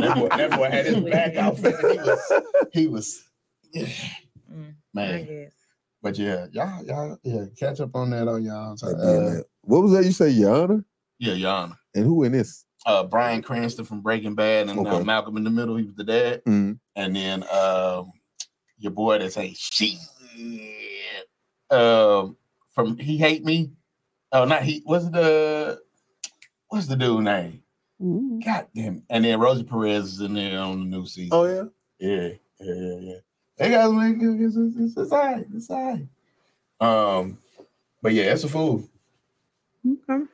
[0.00, 1.56] that boy, that boy had his back out.
[2.72, 3.22] He was,
[3.72, 4.02] he was,
[4.52, 5.50] Mm, I man.
[6.02, 6.16] Guess.
[6.16, 8.76] But yeah, y'all, y'all, yeah, catch up on that on y'all.
[8.82, 10.84] Uh, Uh, what was that you say, Yana?
[11.18, 11.76] Yeah, Yana.
[11.94, 12.64] And who in this?
[12.86, 15.76] Uh, Bryan Cranston from Breaking Bad and uh, Malcolm in the Middle.
[15.76, 16.78] He was the dad, Mm.
[16.96, 18.12] and then um,
[18.78, 19.98] your boy that say shit.
[21.70, 22.36] Um,
[22.74, 23.70] from He Hate Me.
[24.32, 24.80] Oh, not he.
[24.84, 25.80] What's the
[26.68, 27.62] what's the dude name?
[28.00, 28.42] Mm.
[28.44, 29.02] God damn it.
[29.10, 31.30] And then Rosie Perez is in there on the new season.
[31.32, 31.64] Oh yeah.
[31.98, 32.28] Yeah,
[32.60, 33.16] yeah, yeah, yeah.
[33.60, 34.16] They guys it.
[34.22, 35.44] It's, it's, it's, it's all right.
[35.54, 35.98] It's all
[36.80, 37.20] right.
[37.20, 37.36] Um,
[38.00, 38.88] but yeah, it's a fool.
[39.86, 40.24] Okay.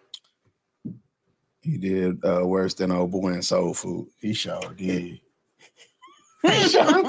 [1.61, 4.07] He did uh, worse than old boy in Soul Food.
[4.20, 5.20] He sure did.
[6.43, 6.85] He sure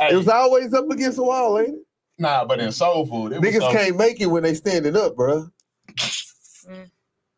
[0.00, 1.86] it was always up against the wall, ain't it?
[2.20, 4.94] Nah, but in Soul Food, it was Niggas so- can't make it when they standing
[4.96, 5.48] up, bro.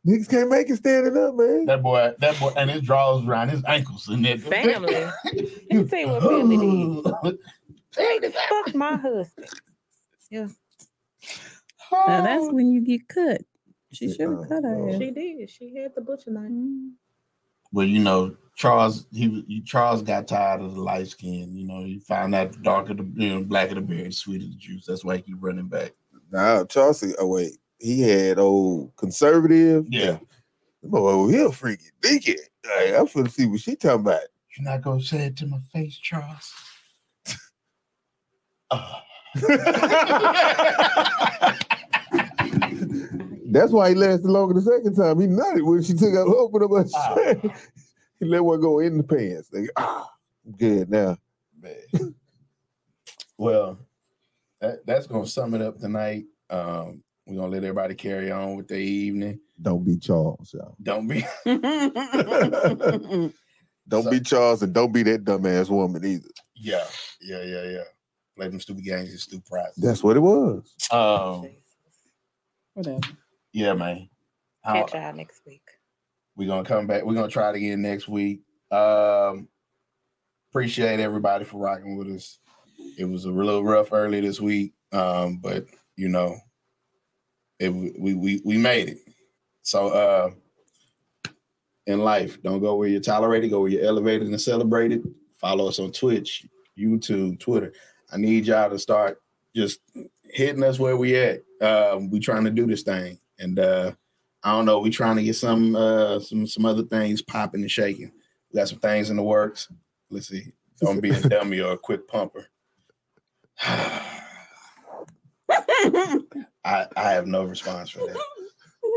[0.06, 1.66] Niggas can't make it standing up, man.
[1.66, 4.92] That boy, that boy, and his draws around his ankles and that Family.
[4.92, 7.04] Let me tell you what family
[7.94, 8.34] did.
[8.48, 9.46] Fuck my husband.
[10.30, 10.48] Yeah.
[11.92, 12.52] Now that's Oh.
[12.52, 13.42] when you get cut.
[13.92, 14.88] She should have oh, cut her.
[14.88, 14.98] oh.
[14.98, 15.50] She did.
[15.50, 16.50] She had the butcher knife.
[16.50, 16.92] Mm.
[17.70, 21.54] Well, you know, Charles, he, he Charles got tired of the light skin.
[21.54, 24.46] You know, he found out the darker the you know, blacker the berry, the sweeter
[24.46, 24.86] the juice.
[24.86, 25.92] That's why he keep running back.
[26.30, 27.12] Nah, Chauncey.
[27.18, 29.86] Oh wait, he had old conservative.
[29.90, 30.18] Yeah.
[30.92, 32.36] Oh, he a freaky dickhead.
[32.64, 34.20] Like, I'm finna see what she talking about.
[34.56, 36.52] You're not gonna say it to my face, Charles.
[38.70, 39.00] Uh,
[43.52, 45.20] That's why he lasted longer the second time.
[45.20, 47.14] He nutted when she took out open up her Ah.
[47.14, 47.40] shirt.
[48.20, 49.48] He let one go in the pants.
[49.52, 50.08] Like, ah,
[50.46, 51.16] I'm good now.
[51.60, 52.14] man.
[53.36, 53.80] well,
[54.60, 56.26] that, that's gonna sum it up tonight.
[56.48, 59.38] Um, we're gonna let everybody carry on with their evening.
[59.60, 60.76] Don't be Charles, y'all.
[60.82, 61.24] Don't be
[63.88, 66.28] Don't So- be Charles and don't be that dumbass woman either.
[66.54, 66.84] yeah,
[67.20, 67.82] yeah, yeah, yeah.
[68.36, 69.76] Play them stupid games and stupid prizes.
[69.76, 70.72] That's what it was.
[70.90, 71.48] um
[72.74, 73.00] Whatever.
[73.52, 74.08] yeah, man.
[74.62, 75.62] How- Catch y'all next week.
[76.36, 77.04] We're gonna come back.
[77.04, 78.40] We're gonna try it again next week.
[78.70, 79.48] Um,
[80.50, 82.38] appreciate everybody for rocking with us.
[82.98, 85.66] It was a little rough early this week, um, but
[85.96, 86.36] you know,
[87.58, 88.98] it we we we made it.
[89.62, 90.30] So uh,
[91.86, 93.50] in life, don't go where you're tolerated.
[93.50, 95.02] Go where you're elevated and celebrated.
[95.36, 96.46] Follow us on Twitch,
[96.78, 97.72] YouTube, Twitter.
[98.12, 99.20] I need y'all to start
[99.54, 99.80] just
[100.24, 101.42] hitting us where we at.
[101.60, 103.92] Um, we trying to do this thing, and uh,
[104.42, 104.80] I don't know.
[104.80, 108.12] We trying to get some uh some some other things popping and shaking.
[108.52, 109.68] We got some things in the works.
[110.10, 110.52] Let's see.
[110.80, 112.48] Don't be a dummy or a quick pumper.
[116.64, 118.20] I I have no response for that.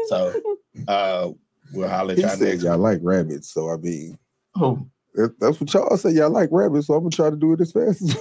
[0.09, 0.41] So
[0.88, 1.30] uh
[1.74, 4.18] we'll holler at He y'all next y'all like rabbits, so I mean,
[4.55, 4.86] Oh,
[5.16, 6.13] that- that's what y'all said.
[6.13, 8.18] Y'all like rabbits, so I'm gonna try to do it as fast as.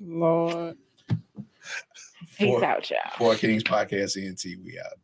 [0.00, 0.76] Lord.
[2.38, 2.98] Peace out, y'all.
[3.16, 4.44] Four Kings Podcast ENT.
[4.64, 4.98] We out.